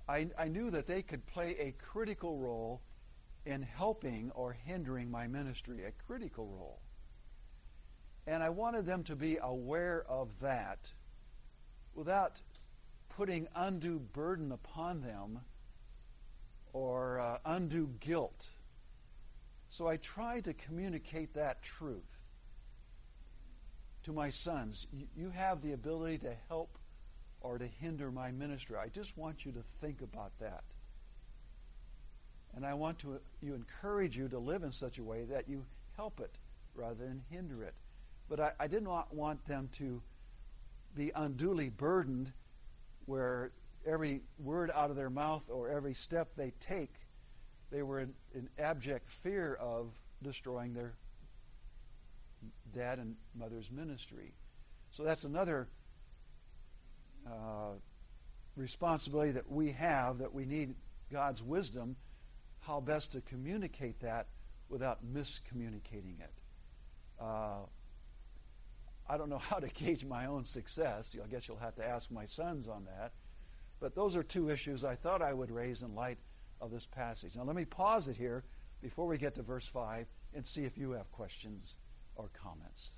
I, 0.07 0.27
I 0.37 0.47
knew 0.47 0.71
that 0.71 0.87
they 0.87 1.01
could 1.01 1.25
play 1.27 1.55
a 1.59 1.73
critical 1.91 2.37
role 2.37 2.81
in 3.45 3.61
helping 3.61 4.31
or 4.35 4.53
hindering 4.65 5.09
my 5.09 5.27
ministry, 5.27 5.85
a 5.85 5.91
critical 6.05 6.47
role. 6.47 6.79
And 8.25 8.43
I 8.43 8.49
wanted 8.49 8.85
them 8.85 9.03
to 9.05 9.15
be 9.15 9.37
aware 9.41 10.05
of 10.09 10.27
that 10.41 10.79
without 11.95 12.33
putting 13.09 13.47
undue 13.55 13.99
burden 14.13 14.51
upon 14.51 15.01
them 15.01 15.39
or 16.73 17.19
uh, 17.19 17.37
undue 17.45 17.89
guilt. 17.99 18.45
So 19.69 19.87
I 19.87 19.97
try 19.97 20.39
to 20.41 20.53
communicate 20.53 21.33
that 21.33 21.61
truth 21.61 22.17
to 24.03 24.13
my 24.13 24.29
sons. 24.29 24.87
You 25.15 25.29
have 25.31 25.61
the 25.61 25.73
ability 25.73 26.19
to 26.19 26.33
help 26.47 26.77
or 27.41 27.57
to 27.57 27.67
hinder 27.67 28.11
my 28.11 28.31
ministry. 28.31 28.77
I 28.77 28.87
just 28.87 29.17
want 29.17 29.45
you 29.45 29.51
to 29.51 29.63
think 29.81 30.01
about 30.01 30.31
that. 30.39 30.63
And 32.55 32.65
I 32.65 32.73
want 32.73 32.99
to 32.99 33.19
you 33.41 33.53
encourage 33.53 34.17
you 34.17 34.27
to 34.29 34.39
live 34.39 34.63
in 34.63 34.71
such 34.71 34.97
a 34.97 35.03
way 35.03 35.25
that 35.25 35.47
you 35.47 35.63
help 35.95 36.19
it 36.19 36.35
rather 36.73 36.95
than 36.95 37.21
hinder 37.29 37.63
it. 37.63 37.73
But 38.29 38.39
I, 38.39 38.51
I 38.59 38.67
did 38.67 38.83
not 38.83 39.13
want 39.13 39.45
them 39.47 39.69
to 39.77 40.01
be 40.95 41.11
unduly 41.15 41.69
burdened 41.69 42.31
where 43.05 43.51
every 43.85 44.21
word 44.39 44.71
out 44.73 44.89
of 44.89 44.95
their 44.95 45.09
mouth 45.09 45.43
or 45.49 45.69
every 45.69 45.93
step 45.93 46.29
they 46.37 46.53
take, 46.67 46.93
they 47.71 47.81
were 47.81 47.99
in, 47.99 48.13
in 48.33 48.49
abject 48.57 49.07
fear 49.23 49.55
of 49.55 49.87
destroying 50.23 50.73
their 50.73 50.93
dad 52.73 52.99
and 52.99 53.15
mother's 53.35 53.69
ministry. 53.71 54.33
So 54.95 55.03
that's 55.03 55.23
another 55.23 55.67
uh, 57.25 57.73
responsibility 58.55 59.31
that 59.31 59.51
we 59.51 59.71
have 59.73 60.19
that 60.19 60.33
we 60.33 60.45
need 60.45 60.75
God's 61.11 61.41
wisdom 61.41 61.95
how 62.67 62.81
best 62.81 63.13
to 63.13 63.21
communicate 63.21 64.01
that 64.01 64.27
without 64.69 64.99
miscommunicating 65.05 66.19
it. 66.19 66.33
Uh, 67.19 67.59
I 69.09 69.17
don't 69.17 69.29
know 69.29 69.37
how 69.49 69.59
to 69.59 69.69
gauge 69.69 70.03
my 70.03 70.25
own 70.25 70.45
success. 70.45 71.15
I 71.23 71.27
guess 71.27 71.43
you'll 71.47 71.57
have 71.57 71.75
to 71.75 71.85
ask 71.85 72.11
my 72.11 72.25
sons 72.25 72.67
on 72.67 72.85
that. 72.85 73.13
But 73.79 73.95
those 73.95 74.15
are 74.15 74.23
two 74.23 74.49
issues 74.49 74.83
I 74.83 74.95
thought 74.95 75.21
I 75.21 75.33
would 75.33 75.51
raise 75.51 75.81
in 75.81 75.93
light 75.95 76.17
of 76.59 76.71
this 76.71 76.87
passage. 76.91 77.35
Now, 77.35 77.43
let 77.43 77.55
me 77.55 77.65
pause 77.65 78.07
it 78.07 78.17
here 78.17 78.43
before 78.81 79.07
we 79.07 79.17
get 79.17 79.35
to 79.35 79.43
verse 79.43 79.67
5 79.71 80.07
and 80.33 80.45
see 80.45 80.61
if 80.61 80.77
you 80.77 80.91
have 80.91 81.11
questions 81.11 81.75
or 82.15 82.29
comments. 82.41 82.89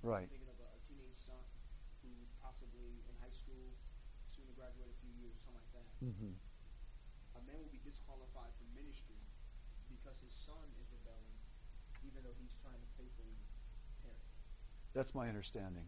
Right. 0.00 0.24
I'm 0.24 0.32
thinking 0.32 0.48
of 0.48 0.56
a, 0.56 0.70
a, 0.72 0.80
teenage 0.88 1.20
son 1.20 1.44
who's 2.00 2.32
possibly 2.40 3.04
in 3.04 3.14
high 3.20 3.34
school, 3.36 3.76
soon 4.32 4.48
to 4.48 4.56
graduate 4.56 4.88
a 4.88 4.96
few 5.04 5.12
years 5.20 5.36
or 5.36 5.40
something 5.44 5.60
like 5.60 5.74
that. 5.76 5.88
Mm-hmm. 6.00 6.32
A 7.36 7.42
man 7.44 7.60
will 7.60 7.68
be 7.68 7.84
disqualified 7.84 8.48
from 8.56 8.72
ministry 8.72 9.20
because 9.92 10.16
his 10.24 10.32
son 10.32 10.64
is 10.80 10.88
rebelling, 10.88 11.36
even 12.00 12.24
though 12.24 12.32
he's 12.40 12.56
trying 12.64 12.80
to 12.80 12.88
faithfully 12.96 13.36
parent. 14.00 14.24
That's 14.96 15.12
my 15.12 15.28
understanding. 15.28 15.84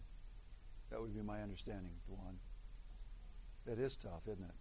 That 0.92 1.00
would 1.00 1.16
be 1.16 1.24
my 1.24 1.40
understanding, 1.40 1.96
Dewan. 2.04 2.36
That 3.64 3.80
is 3.80 3.96
tough, 3.96 4.28
isn't 4.28 4.44
it? 4.44 4.58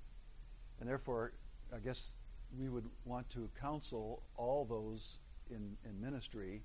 And 0.80 0.88
therefore, 0.88 1.36
I 1.76 1.84
guess 1.84 2.16
we 2.56 2.70
would 2.72 2.88
want 3.04 3.30
to 3.36 3.52
counsel 3.60 4.24
all 4.38 4.64
those 4.64 5.20
in, 5.52 5.76
in 5.84 6.00
ministry 6.00 6.64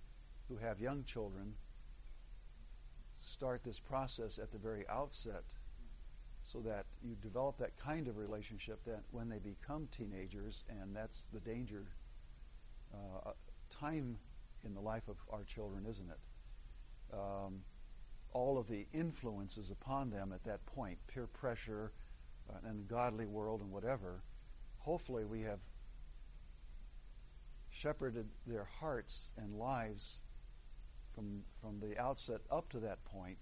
who 0.49 0.57
have 0.57 0.79
young 0.79 1.03
children 1.03 1.55
start 3.33 3.63
this 3.65 3.81
process 3.89 4.39
at 4.43 4.53
the 4.53 4.59
very 4.59 4.85
outset 4.89 5.45
so 6.53 6.61
that 6.61 6.87
you 7.03 7.17
develop 7.23 7.59
that 7.59 7.73
kind 7.83 8.07
of 8.07 8.17
relationship 8.17 8.79
that 8.87 9.01
when 9.11 9.29
they 9.29 9.39
become 9.39 9.89
teenagers, 9.97 10.63
and 10.69 10.95
that's 10.95 11.23
the 11.33 11.41
danger 11.41 11.83
uh, 12.95 13.33
time 13.81 14.17
in 14.65 14.75
the 14.75 14.81
life 14.81 15.03
of 15.09 15.17
our 15.33 15.43
children, 15.55 15.87
isn't 15.89 16.09
it? 16.09 17.15
Um, 17.15 17.61
all 18.33 18.59
of 18.59 18.69
the 18.69 18.87
influences 18.93 19.71
upon 19.71 20.11
them 20.11 20.33
at 20.33 20.45
that 20.45 20.65
point, 20.67 20.99
peer 21.13 21.27
pressure, 21.27 21.93
uh, 22.49 22.69
and 22.69 22.87
godly 22.89 23.27
world, 23.27 23.61
and 23.61 23.71
whatever. 23.71 24.23
Hopefully, 24.79 25.25
we 25.25 25.43
have 25.43 25.59
shepherded 27.83 28.27
their 28.47 28.69
hearts 28.79 29.17
and 29.37 29.59
lives 29.59 30.03
from 31.17 31.43
from 31.61 31.81
the 31.81 31.99
outset 32.01 32.41
up 32.51 32.69
to 32.71 32.79
that 32.81 33.05
point, 33.07 33.39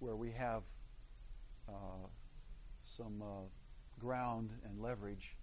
where 0.00 0.16
we 0.16 0.32
have 0.32 0.62
uh, 1.68 2.06
some 2.96 3.22
uh, 3.22 3.46
ground 3.98 4.50
and 4.66 4.80
leverage 4.80 5.36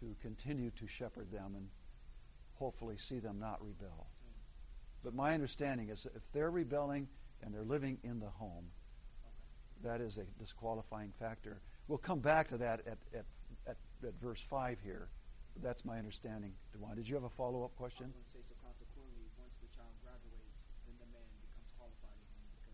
to 0.00 0.14
continue 0.22 0.70
to 0.70 0.86
shepherd 0.98 1.30
them 1.30 1.54
and 1.56 1.68
hopefully 2.54 2.96
see 3.08 3.18
them 3.18 3.38
not 3.38 3.60
rebel. 3.60 4.06
But 5.04 5.14
my 5.14 5.34
understanding 5.34 5.88
is 5.90 6.02
that 6.04 6.14
if 6.14 6.22
they're 6.32 6.50
rebelling 6.50 7.08
and 7.42 7.52
they're 7.52 7.64
living 7.64 7.98
in 8.04 8.20
the 8.20 8.30
home, 8.30 8.66
that 9.82 10.00
is 10.00 10.16
a 10.18 10.24
disqualifying 10.40 11.12
factor. 11.18 11.60
We'll 11.88 11.98
come 11.98 12.20
back 12.20 12.48
to 12.50 12.56
that 12.58 12.80
at, 12.86 12.98
at, 13.12 13.24
at, 13.66 13.76
at 14.06 14.14
verse 14.22 14.38
5 14.48 14.78
here. 14.82 15.08
That's 15.62 15.84
my 15.84 15.98
understanding, 15.98 16.52
Dewan. 16.72 16.96
Did 16.96 17.08
you 17.08 17.14
have 17.16 17.24
a 17.24 17.30
follow 17.36 17.64
up 17.64 17.76
question? 17.76 18.12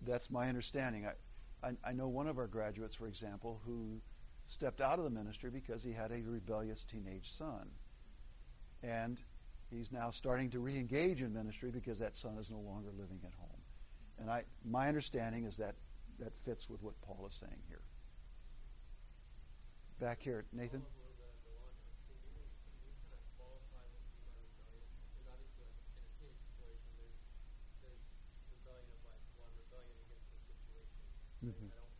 That's 0.09 0.31
my 0.31 0.49
understanding. 0.49 1.07
I, 1.07 1.68
I, 1.68 1.90
I 1.90 1.92
know 1.92 2.09
one 2.09 2.27
of 2.27 2.38
our 2.38 2.47
graduates, 2.47 2.94
for 2.94 3.07
example, 3.07 3.61
who 3.66 4.01
stepped 4.47 4.81
out 4.81 4.99
of 4.99 5.05
the 5.05 5.11
ministry 5.11 5.51
because 5.51 5.83
he 5.83 5.92
had 5.92 6.11
a 6.11 6.23
rebellious 6.27 6.85
teenage 6.90 7.31
son. 7.37 7.68
And 8.83 9.18
he's 9.71 9.92
now 9.92 10.11
starting 10.11 10.49
to 10.51 10.61
re-engage 10.61 11.21
in 11.21 11.35
ministry 11.35 11.71
because 11.71 11.99
that 11.99 12.16
son 12.16 12.38
is 12.40 12.49
no 12.49 12.59
longer 12.59 12.90
living 12.99 13.21
at 13.25 13.35
home. 13.38 13.61
And 14.18 14.31
I, 14.31 14.44
my 14.64 14.88
understanding 14.88 15.44
is 15.44 15.57
that 15.59 15.75
that 16.18 16.33
fits 16.44 16.68
with 16.68 16.83
what 16.83 16.94
Paul 17.03 17.27
is 17.29 17.37
saying 17.38 17.62
here. 17.68 17.83
Back 20.01 20.23
here, 20.23 20.47
Nathan. 20.53 20.83
Mm-hmm. 31.38 31.71
I, 31.71 31.81
don't, 31.81 31.94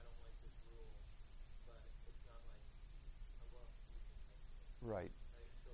I 0.00 0.02
don't 0.08 0.20
like 0.24 0.32
this 0.40 0.56
rule, 0.64 0.88
but 1.68 1.76
it's 2.08 2.24
not 2.24 2.40
like 2.48 2.64
I'm 2.64 3.52
Right. 4.80 5.12
So 5.60 5.70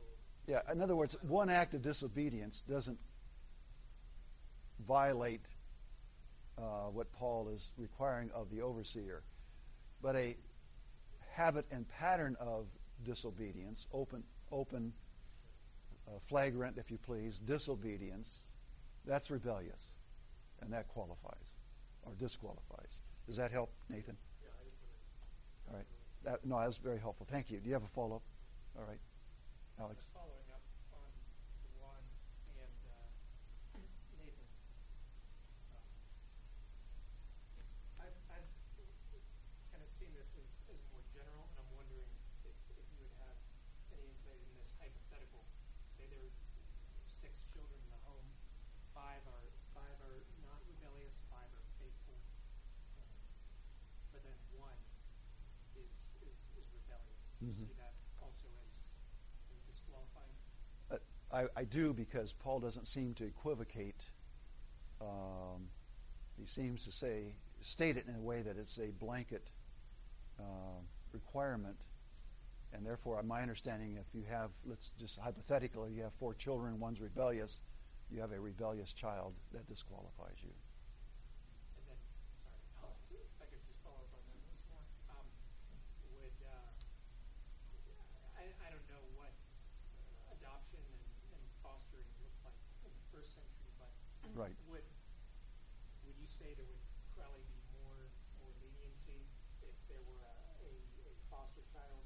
yeah, 0.46 0.60
in 0.70 0.82
other 0.82 0.96
words, 0.96 1.16
one 1.22 1.48
act 1.48 1.74
of 1.74 1.82
disobedience 1.82 2.62
doesn't 2.68 2.98
violate 4.86 5.40
uh, 6.58 6.88
what 6.92 7.10
Paul 7.12 7.48
is 7.48 7.72
requiring 7.78 8.30
of 8.34 8.50
the 8.50 8.60
overseer, 8.60 9.22
but 10.02 10.14
a 10.16 10.36
habit 11.32 11.66
and 11.70 11.88
pattern 11.88 12.36
of 12.40 12.66
disobedience, 13.04 13.86
open, 13.92 14.22
open, 14.52 14.92
uh, 16.06 16.12
flagrant, 16.28 16.76
if 16.78 16.90
you 16.90 16.98
please, 16.98 17.38
disobedience, 17.46 18.28
that's 19.06 19.30
rebellious, 19.30 19.80
and 20.60 20.72
that 20.72 20.88
qualifies 20.88 21.56
or 22.02 22.12
disqualifies. 22.18 22.98
Does 23.26 23.36
that 23.36 23.50
help, 23.50 23.70
Nathan? 23.88 24.16
Yeah, 24.42 25.70
All 25.70 25.76
right. 25.76 25.86
That, 26.24 26.44
no, 26.44 26.58
that 26.58 26.66
was 26.66 26.78
very 26.82 26.98
helpful. 26.98 27.26
Thank 27.30 27.50
you. 27.50 27.58
Do 27.58 27.68
you 27.68 27.74
have 27.74 27.82
a 27.82 27.94
follow 27.94 28.16
up? 28.16 28.22
All 28.78 28.84
right. 28.86 28.98
Alex. 29.78 30.06
Following 30.14 30.46
up 30.54 30.62
on 30.94 31.10
Juan 31.78 32.02
and 32.54 32.78
uh, 32.86 33.10
Nathan. 34.18 34.46
Uh, 35.74 35.82
I've, 38.06 38.18
I've 38.30 38.50
kind 39.74 39.82
of 39.82 39.90
seen 39.98 40.14
this 40.14 40.30
as, 40.38 40.46
as 40.70 40.80
more 40.94 41.02
general, 41.10 41.50
and 41.50 41.56
I'm 41.58 41.72
wondering 41.74 42.06
if, 42.46 42.54
if 42.78 42.86
you 42.94 43.02
would 43.02 43.14
have 43.26 43.34
any 43.90 44.06
insight 44.06 44.38
in 44.38 44.50
this 44.62 44.70
hypothetical. 44.78 45.42
Say 45.98 46.06
there 46.06 46.22
are 46.22 46.34
six 47.10 47.42
children 47.50 47.78
in 47.82 47.90
the 47.90 48.02
home, 48.06 48.26
five 48.94 49.22
are 49.26 49.46
five 49.74 49.98
are 50.06 50.22
not 50.46 50.62
rebellious, 50.70 51.18
five 51.30 51.50
are 51.50 51.66
faithful, 51.82 52.18
um, 52.94 53.10
but 54.14 54.22
then 54.22 54.38
one 54.54 54.78
is 55.74 55.90
is, 56.22 56.38
is 56.54 56.66
rebellious. 56.70 57.22
Do 57.42 57.50
you 57.50 57.54
Mhm. 57.58 57.66
see 57.68 57.76
that 57.82 57.94
also 58.22 58.46
as, 58.70 58.94
as 59.50 59.58
disqualifying? 59.66 60.38
Uh, 60.90 60.98
I, 61.34 61.46
I 61.56 61.64
do 61.64 61.92
because 61.92 62.32
Paul 62.44 62.60
doesn't 62.60 62.86
seem 62.86 63.14
to 63.14 63.24
equivocate. 63.24 64.00
Um, 65.00 65.66
he 66.38 66.46
seems 66.46 66.84
to 66.84 66.92
say, 66.92 67.34
state 67.62 67.96
it 67.96 68.06
in 68.08 68.14
a 68.14 68.20
way 68.20 68.42
that 68.42 68.56
it's 68.56 68.78
a 68.78 68.90
blanket 69.04 69.50
uh, 70.38 70.78
requirement. 71.12 71.76
And 72.72 72.86
therefore, 72.86 73.22
my 73.22 73.42
understanding, 73.42 73.98
if 73.98 74.06
you 74.14 74.22
have, 74.30 74.50
let's 74.64 74.90
just 75.00 75.18
hypothetically, 75.18 75.90
you 75.92 76.02
have 76.02 76.12
four 76.20 76.34
children, 76.34 76.78
one's 76.78 77.00
rebellious, 77.00 77.58
you 78.10 78.20
have 78.20 78.32
a 78.32 78.38
rebellious 78.38 78.92
child 79.00 79.34
that 79.52 79.66
disqualifies 79.66 80.38
you. 80.42 80.54
And 81.78 81.84
then, 81.86 81.98
sorry, 82.78 82.94
if 83.10 83.26
I 83.42 83.46
could 83.50 83.62
just 83.66 83.78
follow 83.82 84.02
up 84.06 84.10
on 84.14 84.22
that 84.26 84.38
once 84.42 84.62
more. 84.70 84.82
Um, 85.18 85.26
would 86.14 86.38
uh, 86.46 86.70
I, 88.38 88.50
I 88.58 88.68
don't 88.70 88.86
know 88.90 89.02
what 89.18 89.30
adoption 90.34 90.82
and, 90.82 91.38
and 91.38 91.42
fostering 91.62 92.06
looked 92.20 92.42
like 92.42 92.58
in 92.84 92.90
the 92.90 93.06
first 93.14 93.32
century, 93.38 93.70
but 93.78 93.90
Right. 94.34 94.56
would 94.66 94.82
would 96.04 96.18
you 96.18 96.26
say 96.26 96.52
there 96.58 96.66
would 96.66 96.84
probably 97.14 97.46
be 97.46 97.60
more 97.80 98.10
more 98.42 98.52
leniency 98.60 99.22
if 99.62 99.76
there 99.88 100.02
were 100.04 100.20
a, 100.26 100.36
a, 100.66 100.70
a 101.06 101.12
foster 101.30 101.62
child 101.70 102.02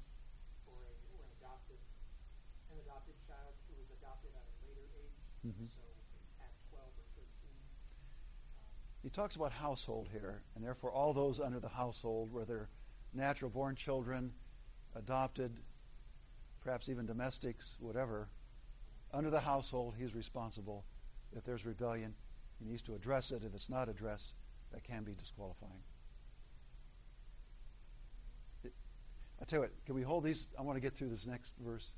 or 0.69 0.77
a 0.77 0.93
or 1.11 1.25
an 1.25 1.31
adopted 1.41 1.81
an 2.69 2.77
adopted 2.85 3.17
child 3.25 3.57
who 3.67 3.75
was 3.81 3.89
adopted 4.79 5.05
at 5.05 5.45
a 5.45 5.45
later 5.45 5.45
age, 5.45 5.55
Mhm. 5.55 5.69
so 5.69 5.81
at 6.39 6.51
twelve 6.69 6.93
or 6.97 7.05
thirteen? 7.15 7.57
Um, 8.57 8.65
He 9.01 9.09
talks 9.09 9.35
about 9.35 9.51
household 9.51 10.09
here, 10.09 10.43
and 10.55 10.63
therefore 10.63 10.91
all 10.91 11.13
those 11.13 11.39
under 11.39 11.59
the 11.59 11.69
household, 11.69 12.31
whether 12.31 12.69
natural 13.13 13.49
born 13.51 13.75
children, 13.75 14.33
adopted, 14.95 15.63
perhaps 16.61 16.89
even 16.89 17.05
domestics, 17.05 17.77
whatever, 17.79 18.29
under 19.11 19.29
the 19.29 19.39
household, 19.39 19.95
he's 19.95 20.13
responsible. 20.13 20.85
If 21.31 21.43
there's 21.43 21.65
rebellion, 21.65 22.15
he 22.59 22.65
needs 22.65 22.81
to 22.83 22.95
address 22.95 23.31
it. 23.31 23.43
If 23.43 23.53
it's 23.53 23.69
not 23.69 23.89
addressed, 23.89 24.33
that 24.71 24.83
can 24.83 25.03
be 25.03 25.13
disqualifying. 25.15 25.83
I 29.41 29.45
tell 29.45 29.59
you 29.59 29.61
what, 29.61 29.85
can 29.85 29.95
we 29.95 30.01
hold 30.01 30.25
these? 30.25 30.47
I 30.57 30.61
want 30.61 30.75
to 30.75 30.81
get 30.81 30.95
through 30.95 31.09
this 31.09 31.25
next 31.25 31.55
verse, 31.59 31.93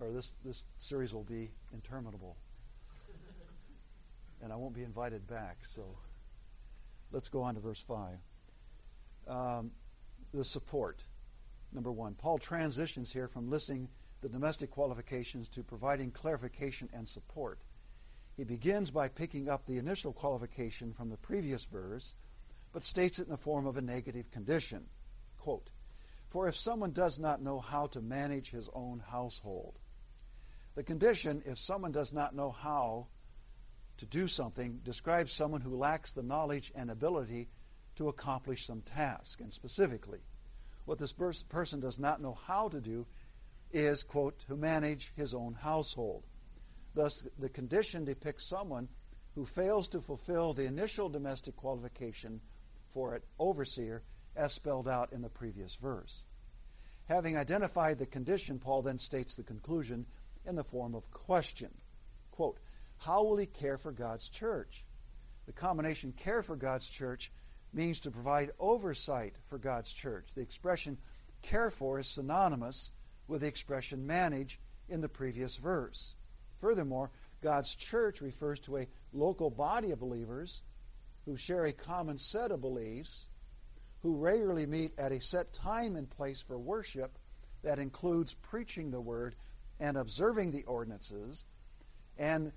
or 0.00 0.12
this, 0.12 0.32
this 0.44 0.64
series 0.78 1.14
will 1.14 1.24
be 1.24 1.50
interminable. 1.72 2.36
and 4.42 4.52
I 4.52 4.56
won't 4.56 4.74
be 4.74 4.82
invited 4.82 5.26
back, 5.26 5.58
so 5.74 5.82
let's 7.12 7.28
go 7.28 7.42
on 7.42 7.54
to 7.54 7.60
verse 7.60 7.82
5. 7.86 8.18
Um, 9.28 9.70
the 10.32 10.44
support. 10.44 11.02
Number 11.72 11.90
one, 11.90 12.14
Paul 12.14 12.38
transitions 12.38 13.12
here 13.12 13.28
from 13.28 13.50
listing 13.50 13.88
the 14.22 14.28
domestic 14.28 14.70
qualifications 14.70 15.48
to 15.50 15.62
providing 15.62 16.10
clarification 16.10 16.88
and 16.92 17.08
support. 17.08 17.58
He 18.36 18.44
begins 18.44 18.90
by 18.90 19.08
picking 19.08 19.48
up 19.48 19.66
the 19.66 19.78
initial 19.78 20.12
qualification 20.12 20.92
from 20.92 21.08
the 21.08 21.16
previous 21.16 21.64
verse, 21.64 22.14
but 22.72 22.84
states 22.84 23.18
it 23.18 23.24
in 23.24 23.30
the 23.30 23.36
form 23.36 23.66
of 23.66 23.76
a 23.76 23.82
negative 23.82 24.30
condition. 24.30 24.84
Quote, 25.38 25.70
For 26.28 26.48
if 26.48 26.56
someone 26.56 26.92
does 26.92 27.18
not 27.18 27.42
know 27.42 27.60
how 27.60 27.86
to 27.88 28.00
manage 28.00 28.50
his 28.50 28.68
own 28.74 29.00
household, 29.00 29.78
the 30.76 30.82
condition, 30.82 31.42
if 31.46 31.58
someone 31.58 31.90
does 31.90 32.12
not 32.12 32.34
know 32.34 32.50
how 32.50 33.08
to 33.98 34.06
do 34.06 34.28
something, 34.28 34.78
describes 34.84 35.32
someone 35.32 35.62
who 35.62 35.74
lacks 35.74 36.12
the 36.12 36.22
knowledge 36.22 36.70
and 36.74 36.90
ability 36.90 37.48
to 37.96 38.08
accomplish 38.08 38.66
some 38.66 38.82
task. 38.82 39.40
And 39.40 39.52
specifically, 39.52 40.20
what 40.84 40.98
this 40.98 41.12
pers- 41.12 41.44
person 41.48 41.80
does 41.80 41.98
not 41.98 42.20
know 42.20 42.34
how 42.46 42.68
to 42.68 42.80
do 42.80 43.06
is, 43.72 44.02
quote, 44.02 44.38
to 44.48 44.54
manage 44.54 45.12
his 45.16 45.32
own 45.32 45.54
household. 45.54 46.24
Thus, 46.94 47.24
the 47.38 47.48
condition 47.48 48.04
depicts 48.04 48.46
someone 48.48 48.88
who 49.34 49.46
fails 49.46 49.88
to 49.88 50.02
fulfill 50.02 50.52
the 50.52 50.64
initial 50.64 51.08
domestic 51.08 51.56
qualification 51.56 52.40
for 52.92 53.14
an 53.14 53.22
overseer 53.38 54.02
as 54.36 54.52
spelled 54.52 54.88
out 54.88 55.12
in 55.12 55.22
the 55.22 55.28
previous 55.30 55.74
verse. 55.80 56.24
Having 57.06 57.38
identified 57.38 57.98
the 57.98 58.06
condition, 58.06 58.58
Paul 58.58 58.82
then 58.82 58.98
states 58.98 59.36
the 59.36 59.42
conclusion 59.42 60.04
in 60.46 60.56
the 60.56 60.64
form 60.64 60.94
of 60.94 61.10
question. 61.10 61.70
Quote, 62.30 62.58
How 62.98 63.22
will 63.24 63.36
he 63.36 63.46
care 63.46 63.78
for 63.78 63.92
God's 63.92 64.28
church? 64.28 64.84
The 65.46 65.52
combination 65.52 66.12
care 66.12 66.42
for 66.42 66.56
God's 66.56 66.88
church 66.88 67.30
means 67.72 68.00
to 68.00 68.10
provide 68.10 68.50
oversight 68.58 69.34
for 69.48 69.58
God's 69.58 69.92
church. 69.92 70.26
The 70.34 70.42
expression 70.42 70.98
care 71.42 71.70
for 71.70 72.00
is 72.00 72.14
synonymous 72.14 72.90
with 73.28 73.42
the 73.42 73.46
expression 73.46 74.06
manage 74.06 74.58
in 74.88 75.00
the 75.00 75.08
previous 75.08 75.56
verse. 75.56 76.14
Furthermore, 76.60 77.10
God's 77.42 77.74
church 77.90 78.20
refers 78.20 78.60
to 78.60 78.78
a 78.78 78.88
local 79.12 79.50
body 79.50 79.90
of 79.90 80.00
believers 80.00 80.60
who 81.24 81.36
share 81.36 81.64
a 81.66 81.72
common 81.72 82.18
set 82.18 82.50
of 82.50 82.60
beliefs, 82.60 83.26
who 84.02 84.16
regularly 84.16 84.66
meet 84.66 84.92
at 84.98 85.12
a 85.12 85.20
set 85.20 85.52
time 85.52 85.96
and 85.96 86.08
place 86.08 86.42
for 86.46 86.58
worship 86.58 87.18
that 87.62 87.78
includes 87.78 88.34
preaching 88.50 88.90
the 88.90 89.00
word 89.00 89.34
and 89.80 89.96
observing 89.96 90.52
the 90.52 90.64
ordinances, 90.64 91.44
and 92.18 92.52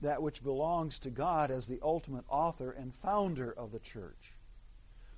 that 0.00 0.22
which 0.22 0.42
belongs 0.42 0.98
to 1.00 1.10
God 1.10 1.50
as 1.50 1.66
the 1.66 1.80
ultimate 1.82 2.24
author 2.28 2.72
and 2.72 2.92
founder 3.02 3.52
of 3.52 3.70
the 3.70 3.78
church. 3.78 4.34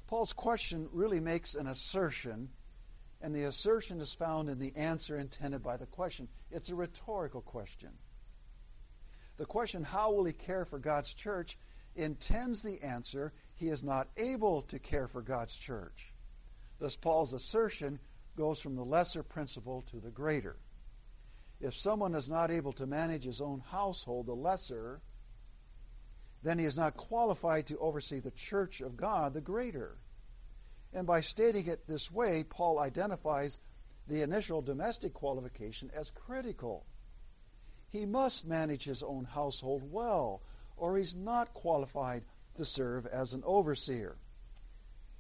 Paul's 0.07 0.33
question 0.33 0.89
really 0.93 1.21
makes 1.21 1.55
an 1.55 1.67
assertion, 1.67 2.51
and 3.23 3.35
the 3.35 3.45
assertion 3.45 4.01
is 4.01 4.15
found 4.19 4.51
in 4.51 4.59
the 4.59 4.77
answer 4.77 5.17
intended 5.17 5.63
by 5.63 5.79
the 5.79 5.87
question. 5.87 6.29
It's 6.51 6.69
a 6.69 6.75
rhetorical 6.75 7.41
question. 7.41 7.91
The 9.39 9.47
question, 9.47 9.83
how 9.83 10.13
will 10.13 10.27
he 10.27 10.33
care 10.35 10.67
for 10.67 10.79
God's 10.79 11.13
church, 11.15 11.57
intends 11.97 12.63
the 12.63 12.83
answer, 12.83 13.33
he 13.55 13.69
is 13.69 13.83
not 13.83 14.09
able 14.17 14.63
to 14.63 14.79
care 14.79 15.09
for 15.09 15.23
God's 15.23 15.57
church. 15.57 16.13
Thus, 16.79 16.97
Paul's 16.97 17.33
assertion 17.33 17.99
goes 18.37 18.61
from 18.61 18.77
the 18.77 18.85
lesser 18.85 19.23
principle 19.23 19.85
to 19.91 20.01
the 20.01 20.11
greater. 20.11 20.57
If 21.65 21.75
someone 21.79 22.15
is 22.15 22.29
not 22.29 22.51
able 22.51 22.75
to 22.75 22.87
manage 22.87 23.25
his 23.25 23.41
own 23.41 23.61
household, 23.61 24.27
the 24.27 24.35
lesser, 24.35 25.01
then 26.43 26.59
he 26.59 26.67
is 26.67 26.77
not 26.77 26.95
qualified 26.95 27.69
to 27.69 27.79
oversee 27.79 28.21
the 28.21 28.33
church 28.33 28.83
of 28.83 28.99
God, 28.99 29.33
the 29.33 29.41
greater. 29.41 29.97
And 30.93 31.07
by 31.07 31.23
stating 31.23 31.67
it 31.67 31.87
this 31.89 32.11
way, 32.11 32.45
Paul 32.45 32.79
identifies 32.81 33.59
the 34.07 34.21
initial 34.21 34.61
domestic 34.61 35.15
qualification 35.15 35.91
as 35.95 36.11
critical. 36.11 36.85
He 37.89 38.05
must 38.05 38.45
manage 38.45 38.85
his 38.85 39.03
own 39.03 39.25
household 39.25 39.91
well, 39.91 40.43
or 40.77 40.99
he's 40.99 41.15
not 41.15 41.55
qualified 41.55 42.25
to 42.57 42.67
serve 42.67 43.07
as 43.07 43.33
an 43.33 43.43
overseer. 43.47 44.17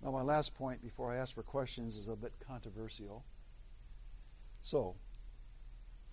Now, 0.02 0.10
my 0.10 0.20
last 0.20 0.54
point 0.56 0.82
before 0.82 1.10
I 1.10 1.16
ask 1.16 1.34
for 1.34 1.42
questions 1.42 1.96
is 1.96 2.08
a 2.08 2.16
bit 2.16 2.34
controversial. 2.46 3.24
So, 4.60 4.94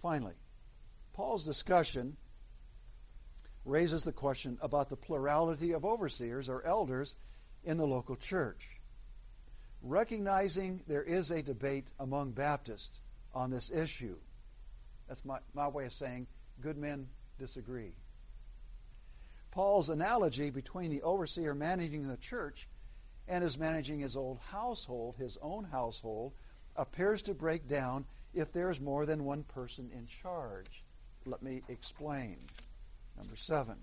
finally, 0.02 0.36
Paul's 1.14 1.46
discussion 1.46 2.16
raises 3.66 4.04
the 4.04 4.12
question 4.12 4.58
about 4.62 4.90
the 4.90 4.96
plurality 4.96 5.74
of 5.74 5.86
overseers 5.86 6.50
or 6.50 6.66
elders 6.66 7.16
in 7.64 7.78
the 7.78 7.86
local 7.86 8.16
church. 8.16 8.62
Recognizing 9.84 10.82
there 10.88 11.04
is 11.04 11.32
a 11.32 11.42
debate 11.42 11.90
among 12.00 12.32
Baptists 12.32 13.00
on 13.34 13.52
this 13.52 13.72
issue. 13.72 14.16
That's 15.08 15.24
my, 15.26 15.40
my 15.54 15.68
way 15.68 15.86
of 15.86 15.94
saying 15.94 16.28
good 16.62 16.78
men 16.78 17.08
disagree. 17.40 17.94
Paul's 19.52 19.90
analogy 19.90 20.50
between 20.50 20.92
the 20.92 21.02
overseer 21.02 21.54
managing 21.54 22.08
the 22.08 22.18
church 22.18 22.68
and 23.28 23.44
his 23.44 23.58
managing 23.58 24.00
his 24.00 24.16
old 24.16 24.40
household, 24.40 25.16
his 25.18 25.38
own 25.42 25.66
household, 25.66 26.34
appears 26.76 27.22
to 27.24 27.34
break 27.34 27.68
down 27.68 28.06
if 28.34 28.52
there 28.52 28.70
is 28.70 28.80
more 28.80 29.06
than 29.06 29.26
one 29.26 29.44
person 29.44 29.90
in 29.94 30.08
charge. 30.22 30.84
Let 31.26 31.42
me 31.42 31.62
explain. 31.68 32.38
Number 33.18 33.36
seven. 33.36 33.78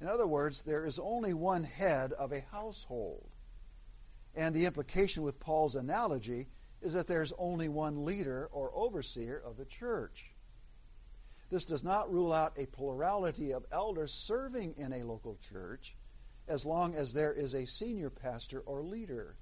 In 0.00 0.08
other 0.08 0.26
words, 0.26 0.62
there 0.62 0.86
is 0.86 0.98
only 0.98 1.34
one 1.34 1.64
head 1.64 2.12
of 2.12 2.32
a 2.32 2.40
household. 2.52 3.28
And 4.34 4.54
the 4.54 4.66
implication 4.66 5.22
with 5.22 5.40
Paul's 5.40 5.74
analogy 5.74 6.48
is 6.80 6.92
that 6.92 7.08
there's 7.08 7.32
only 7.38 7.68
one 7.68 8.04
leader 8.04 8.48
or 8.52 8.70
overseer 8.74 9.42
of 9.44 9.56
the 9.56 9.64
church. 9.64 10.32
This 11.50 11.64
does 11.64 11.82
not 11.82 12.12
rule 12.12 12.32
out 12.32 12.52
a 12.56 12.66
plurality 12.66 13.52
of 13.52 13.64
elders 13.72 14.12
serving 14.12 14.74
in 14.76 14.92
a 14.92 15.02
local 15.02 15.38
church 15.50 15.96
as 16.46 16.64
long 16.64 16.94
as 16.94 17.12
there 17.12 17.32
is 17.32 17.54
a 17.54 17.66
senior 17.66 18.10
pastor 18.10 18.60
or 18.60 18.82
leader. 18.82 19.36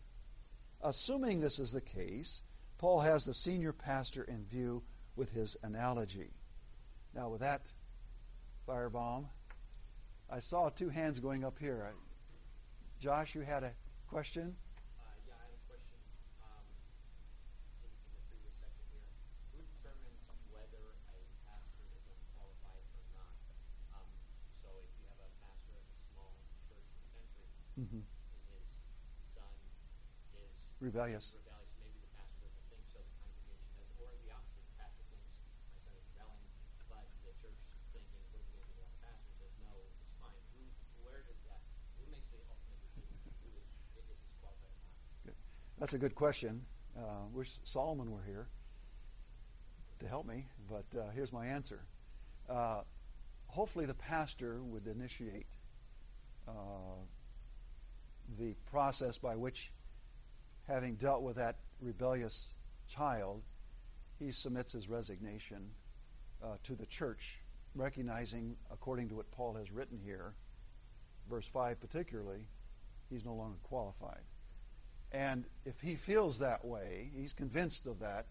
Assuming 0.83 1.41
this 1.41 1.59
is 1.59 1.73
the 1.73 1.81
case, 1.81 2.43
Paul 2.79 3.01
has 3.01 3.25
the 3.25 3.35
senior 3.35 3.73
pastor 3.73 4.25
in 4.25 4.45
view 4.51 4.83
with 5.17 5.31
his 5.31 5.57
analogy. 5.63 6.31
Now, 7.15 7.31
with 7.31 7.41
that 7.41 7.63
firebomb, 8.69 9.25
I 10.31 10.41
saw 10.41 10.69
two 10.69 10.89
hands 10.91 11.19
going 11.21 11.45
up 11.45 11.55
here. 11.59 11.95
Josh, 13.01 13.35
you 13.35 13.41
had 13.43 13.63
a 13.63 13.73
question? 14.11 14.55
Uh, 14.99 15.03
yeah, 15.29 15.35
I 15.41 15.45
have 15.49 15.55
a 15.57 15.63
question. 15.69 15.97
Um, 16.45 16.65
in, 17.85 17.93
in 17.93 18.13
the 18.13 18.25
previous 18.29 18.55
section 18.61 18.85
here, 18.93 19.07
who 19.57 19.61
determines 19.81 20.21
whether 20.53 20.85
a 21.13 21.17
pastor 21.49 21.85
is 21.97 22.05
unqualified 22.13 22.85
or 22.93 23.05
not? 23.17 23.33
Um, 23.97 24.11
so 24.61 24.69
if 24.85 24.91
you 25.01 25.05
have 25.13 25.21
a 25.25 25.33
pastor 25.41 25.73
of 25.77 25.85
a 25.85 25.97
small 26.13 26.33
church 26.69 26.85
in 26.85 26.97
the 27.01 27.09
country, 27.17 27.49
Mm-hmm. 27.77 28.01
and 28.05 28.43
his 28.57 28.69
son 29.37 29.57
is 30.41 30.57
Rebellious. 30.81 31.29
rebellious, 31.37 31.73
maybe 31.81 32.01
the 32.01 32.13
pastor 32.17 32.41
doesn't 32.49 32.67
think 32.73 32.85
so. 32.89 33.01
The 33.05 33.13
congregation 33.21 33.69
does, 33.77 33.93
or 34.01 34.11
the 34.25 34.33
opposite. 34.33 34.65
The 34.65 34.77
pastor 34.81 35.05
thinks 35.13 35.29
my 35.37 35.53
son 35.69 35.85
is 35.85 35.93
rebelling, 35.93 36.49
but 36.89 37.05
the 37.23 37.37
church 37.45 37.61
is 37.69 37.85
thinking 37.93 38.17
we're 38.33 38.41
going 38.49 38.65
to 38.65 38.65
give 38.65 38.65
him 38.65 38.65
That's 45.87 45.95
a 45.95 45.99
good 45.99 46.17
question. 46.17 46.63
Uh, 46.99 47.29
wish 47.33 47.49
Solomon 47.63 48.11
were 48.11 48.25
here 48.27 48.49
to 50.01 50.09
help 50.09 50.27
me, 50.27 50.45
but 50.69 50.85
uh, 50.99 51.11
here's 51.15 51.33
my 51.33 51.47
answer. 51.47 51.79
Uh, 52.51 52.81
hopefully, 53.47 53.87
the 53.87 53.95
pastor 53.95 54.61
would 54.65 54.89
initiate 54.89 55.47
uh, 56.49 56.51
the 58.37 58.55
process 58.69 59.17
by 59.17 59.37
which, 59.37 59.71
having 60.67 60.97
dealt 60.97 61.23
with 61.23 61.37
that 61.37 61.55
rebellious 61.81 62.49
child, 62.93 63.43
he 64.19 64.33
submits 64.33 64.73
his 64.73 64.89
resignation 64.89 65.71
uh, 66.43 66.57
to 66.65 66.75
the 66.75 66.87
church, 66.87 67.39
recognizing, 67.77 68.57
according 68.73 69.09
to 69.11 69.15
what 69.15 69.31
Paul 69.31 69.55
has 69.55 69.71
written 69.71 70.01
here, 70.05 70.33
verse 71.31 71.47
5 71.53 71.79
particularly, 71.79 72.49
he's 73.09 73.25
no 73.25 73.35
longer 73.35 73.59
qualified. 73.63 74.23
And 75.13 75.45
if 75.65 75.81
he 75.81 75.97
feels 75.97 76.39
that 76.39 76.65
way, 76.65 77.11
he's 77.15 77.33
convinced 77.33 77.87
of 77.87 78.01
that, 78.01 78.27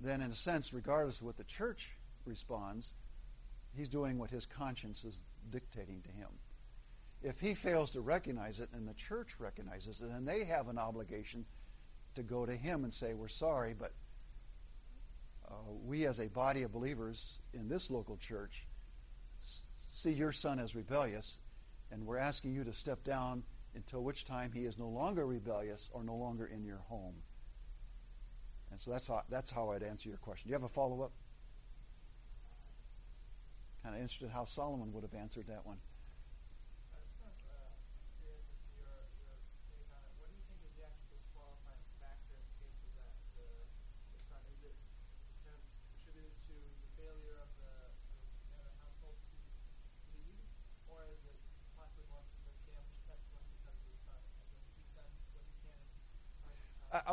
then 0.00 0.20
in 0.20 0.30
a 0.30 0.36
sense, 0.36 0.72
regardless 0.72 1.18
of 1.18 1.26
what 1.26 1.36
the 1.36 1.44
church 1.44 1.88
responds, 2.24 2.90
he's 3.76 3.88
doing 3.88 4.18
what 4.18 4.30
his 4.30 4.46
conscience 4.46 5.04
is 5.04 5.20
dictating 5.50 6.02
to 6.02 6.10
him. 6.10 6.28
If 7.22 7.38
he 7.40 7.54
fails 7.54 7.90
to 7.92 8.00
recognize 8.00 8.60
it 8.60 8.68
and 8.72 8.86
the 8.86 8.94
church 8.94 9.28
recognizes 9.38 10.00
it, 10.00 10.08
then 10.10 10.24
they 10.24 10.44
have 10.44 10.68
an 10.68 10.78
obligation 10.78 11.44
to 12.14 12.22
go 12.22 12.46
to 12.46 12.54
him 12.54 12.84
and 12.84 12.92
say, 12.92 13.14
We're 13.14 13.28
sorry, 13.28 13.74
but 13.78 13.92
uh, 15.48 15.54
we 15.84 16.06
as 16.06 16.18
a 16.18 16.26
body 16.26 16.62
of 16.62 16.72
believers 16.72 17.38
in 17.54 17.68
this 17.68 17.90
local 17.90 18.16
church 18.16 18.66
see 19.94 20.12
your 20.12 20.32
son 20.32 20.58
as 20.58 20.74
rebellious, 20.74 21.38
and 21.90 22.04
we're 22.04 22.18
asking 22.18 22.52
you 22.52 22.64
to 22.64 22.72
step 22.72 23.02
down 23.04 23.42
until 23.76 24.02
which 24.02 24.24
time 24.24 24.50
he 24.52 24.60
is 24.60 24.78
no 24.78 24.88
longer 24.88 25.26
rebellious 25.26 25.88
or 25.92 26.02
no 26.02 26.16
longer 26.16 26.46
in 26.46 26.64
your 26.64 26.80
home. 26.88 27.14
And 28.70 28.80
so 28.80 28.90
that's 28.90 29.06
how, 29.06 29.22
that's 29.28 29.50
how 29.50 29.70
I'd 29.70 29.82
answer 29.82 30.08
your 30.08 30.18
question. 30.18 30.48
Do 30.48 30.50
you 30.50 30.54
have 30.54 30.64
a 30.64 30.74
follow 30.74 31.02
up? 31.02 31.12
Kind 33.82 33.94
of 33.94 34.00
interested 34.00 34.30
how 34.30 34.46
Solomon 34.46 34.92
would 34.94 35.04
have 35.04 35.14
answered 35.14 35.44
that 35.48 35.64
one. 35.64 35.76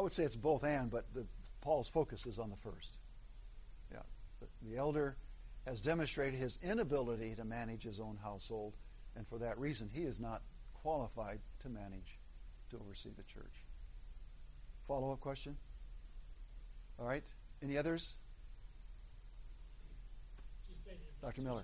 Would 0.03 0.13
say 0.13 0.23
it's 0.23 0.35
both 0.35 0.63
and, 0.63 0.91
but 0.91 1.05
the, 1.13 1.25
Paul's 1.61 1.89
focus 1.93 2.25
is 2.25 2.39
on 2.39 2.49
the 2.49 2.57
first. 2.69 2.89
Yeah, 3.91 3.99
the, 4.39 4.69
the 4.69 4.77
elder 4.77 5.15
has 5.65 5.79
demonstrated 5.79 6.39
his 6.39 6.57
inability 6.61 7.35
to 7.35 7.45
manage 7.45 7.83
his 7.83 7.99
own 7.99 8.17
household, 8.21 8.73
and 9.15 9.25
for 9.27 9.39
that 9.39 9.57
reason, 9.57 9.89
he 9.91 10.01
is 10.01 10.19
not 10.19 10.41
qualified 10.81 11.39
to 11.61 11.69
manage, 11.69 12.19
to 12.71 12.77
oversee 12.77 13.11
the 13.15 13.23
church. 13.33 13.53
Follow 14.87 15.13
up 15.13 15.21
question? 15.21 15.55
All 16.99 17.05
right. 17.07 17.23
Any 17.61 17.77
others? 17.77 18.05
Dr. 21.21 21.41
Miller. 21.41 21.63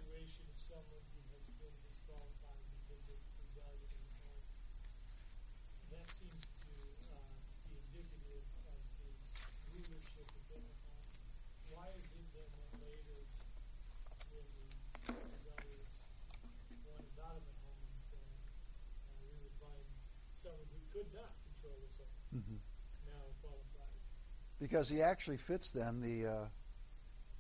Because 24.60 24.90
he 24.90 25.02
actually 25.02 25.38
fits 25.48 25.72
then 25.74 26.02
the 26.02 26.30
uh, 26.30 26.46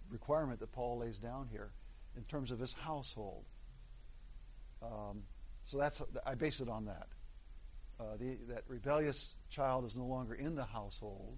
requirement 0.09 0.59
that 0.59 0.71
Paul 0.71 0.99
lays 0.99 1.17
down 1.17 1.47
here 1.51 1.71
in 2.15 2.23
terms 2.23 2.51
of 2.51 2.59
his 2.59 2.73
household. 2.73 3.43
Um, 4.81 5.23
so 5.67 5.77
that's 5.77 6.01
I 6.25 6.35
base 6.35 6.59
it 6.61 6.69
on 6.69 6.85
that. 6.85 7.07
Uh, 7.99 8.15
the, 8.17 8.37
that 8.47 8.63
rebellious 8.67 9.35
child 9.51 9.85
is 9.85 9.95
no 9.95 10.05
longer 10.05 10.33
in 10.33 10.55
the 10.55 10.63
household, 10.63 11.37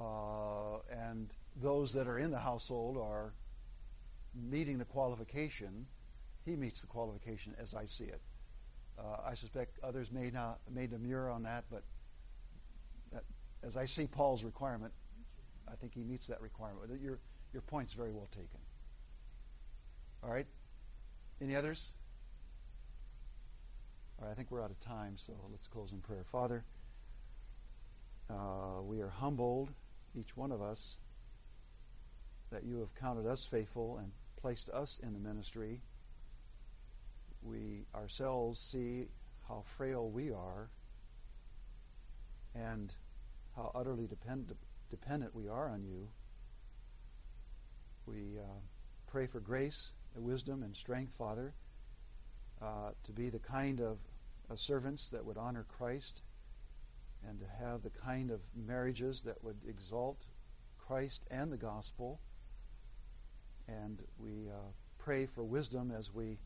uh, 0.00 0.78
and 0.90 1.28
those 1.60 1.92
that 1.94 2.06
are 2.06 2.18
in 2.18 2.30
the 2.30 2.38
household 2.38 2.96
are 2.96 3.34
meeting 4.34 4.78
the 4.78 4.84
qualification. 4.84 5.86
He 6.44 6.54
meets 6.54 6.80
the 6.80 6.86
qualification 6.86 7.54
as 7.60 7.74
I 7.74 7.86
see 7.86 8.04
it. 8.04 8.20
Uh, 8.98 9.28
I 9.30 9.34
suspect 9.36 9.78
others 9.82 10.08
may 10.10 10.30
not 10.30 10.58
may 10.70 10.86
demur 10.86 11.30
on 11.30 11.44
that, 11.44 11.64
but 11.70 11.82
as 13.66 13.76
I 13.76 13.86
see 13.86 14.06
Paul's 14.06 14.42
requirement, 14.42 14.92
I 15.70 15.74
think 15.76 15.94
he 15.94 16.02
meets 16.02 16.26
that 16.28 16.40
requirement. 16.40 16.90
Your, 17.02 17.18
your 17.52 17.62
point's 17.62 17.92
very 17.92 18.12
well 18.12 18.28
taken. 18.30 18.60
All 20.22 20.30
right? 20.30 20.46
Any 21.40 21.56
others? 21.56 21.80
All 24.18 24.26
right, 24.26 24.32
I 24.32 24.34
think 24.34 24.50
we're 24.50 24.62
out 24.62 24.70
of 24.70 24.80
time, 24.80 25.16
so 25.26 25.32
let's 25.50 25.66
close 25.68 25.92
in 25.92 26.00
prayer. 26.00 26.24
Father, 26.30 26.64
uh, 28.30 28.82
we 28.82 29.00
are 29.00 29.08
humbled, 29.10 29.70
each 30.14 30.36
one 30.36 30.52
of 30.52 30.60
us, 30.60 30.96
that 32.50 32.64
you 32.64 32.78
have 32.78 32.88
counted 33.00 33.26
us 33.26 33.46
faithful 33.50 33.98
and 33.98 34.10
placed 34.40 34.68
us 34.70 34.98
in 35.02 35.12
the 35.12 35.18
ministry. 35.18 35.80
We 37.42 37.86
ourselves 37.94 38.58
see 38.72 39.06
how 39.46 39.64
frail 39.76 40.10
we 40.10 40.30
are 40.30 40.68
and 42.54 42.92
how 43.56 43.70
utterly 43.74 44.06
depend, 44.06 44.52
dependent 44.90 45.34
we 45.34 45.48
are 45.48 45.68
on 45.68 45.82
you. 45.84 46.08
We 48.06 48.38
uh, 48.38 48.60
pray 49.06 49.26
for 49.26 49.40
grace, 49.40 49.90
wisdom, 50.16 50.62
and 50.62 50.74
strength, 50.76 51.12
Father, 51.18 51.52
uh, 52.60 52.90
to 53.04 53.12
be 53.12 53.30
the 53.30 53.38
kind 53.38 53.80
of 53.80 53.98
uh, 54.50 54.54
servants 54.56 55.08
that 55.12 55.24
would 55.24 55.36
honor 55.36 55.64
Christ 55.76 56.22
and 57.28 57.38
to 57.40 57.46
have 57.46 57.82
the 57.82 57.90
kind 57.90 58.30
of 58.30 58.40
marriages 58.54 59.22
that 59.24 59.42
would 59.42 59.56
exalt 59.68 60.18
Christ 60.78 61.20
and 61.30 61.52
the 61.52 61.56
gospel. 61.56 62.20
And 63.66 64.02
we 64.18 64.48
uh, 64.48 64.70
pray 64.98 65.28
for 65.34 65.42
wisdom 65.44 65.90
as 65.90 66.08
we 66.14 66.38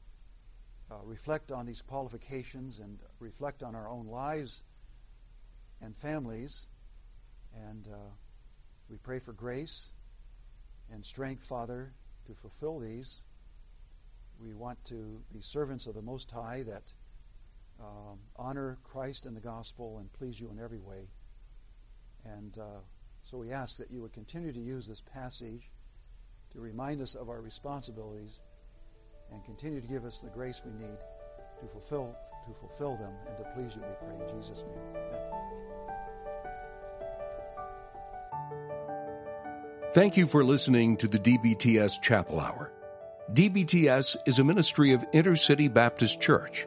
uh, 0.91 0.97
reflect 1.05 1.53
on 1.53 1.67
these 1.67 1.83
qualifications 1.89 2.79
and 2.79 2.99
reflect 3.21 3.63
on 3.63 3.75
our 3.75 3.89
own 3.89 4.07
lives 4.07 4.63
and 5.81 5.95
families 6.03 6.67
and 7.55 7.87
uh, 7.87 8.11
we 8.89 8.97
pray 8.99 9.21
for 9.21 9.33
grace 9.33 9.89
and 10.93 11.05
strength, 11.05 11.43
Father, 11.49 11.93
to 12.27 12.35
fulfill 12.41 12.79
these. 12.79 13.23
We 14.41 14.55
want 14.55 14.79
to 14.89 15.21
be 15.33 15.41
servants 15.53 15.87
of 15.87 15.95
the 15.95 16.03
Most 16.03 16.31
High 16.31 16.63
that 16.67 16.83
um, 17.81 18.19
honor 18.37 18.79
Christ 18.85 19.27
and 19.27 19.37
the 19.37 19.41
gospel 19.41 19.99
and 19.99 20.13
please 20.13 20.39
you 20.39 20.51
in 20.51 20.63
every 20.63 20.81
way. 20.81 21.09
And 22.25 22.57
uh, 22.59 22.81
so 23.31 23.39
we 23.39 23.51
ask 23.51 23.77
that 23.79 23.91
you 23.91 24.03
would 24.03 24.13
continue 24.13 24.53
to 24.53 24.61
use 24.61 24.87
this 24.87 25.03
passage 25.13 25.63
to 26.53 26.61
remind 26.61 27.01
us 27.01 27.17
of 27.19 27.29
our 27.29 27.41
responsibilities 27.41 28.41
and 29.33 29.45
continue 29.45 29.81
to 29.81 29.87
give 29.87 30.05
us 30.05 30.21
the 30.23 30.31
grace 30.31 30.61
we 30.65 30.73
need 30.73 30.99
to 31.61 31.67
fulfill 31.69 32.15
to 32.47 32.55
fulfill 32.55 32.97
them 32.97 33.13
and 33.27 33.37
to 33.37 33.45
please 33.55 33.77
you, 33.77 33.83
we 33.83 33.95
pray 34.01 34.15
in 34.15 34.37
Jesus' 34.37 34.65
name. 34.67 34.79
Amen. 34.97 35.43
Thank 39.95 40.17
you 40.17 40.27
for 40.27 40.43
listening 40.43 40.97
to 40.97 41.07
the 41.07 41.19
DBTS 41.19 42.01
Chapel 42.03 42.41
Hour. 42.41 42.73
DBTS 43.33 44.17
is 44.27 44.39
a 44.39 44.45
ministry 44.45 44.93
of 44.93 45.05
Intercity 45.13 45.73
Baptist 45.73 46.21
Church. 46.21 46.67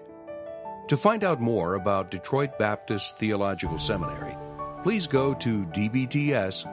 To 0.87 0.97
find 0.97 1.23
out 1.23 1.41
more 1.41 1.73
about 1.73 2.11
Detroit 2.11 2.57
Baptist 2.57 3.17
Theological 3.17 3.79
Seminary, 3.79 4.37
please 4.83 5.07
go 5.07 5.33
to 5.33 5.65
dbts.edu. 5.65 6.65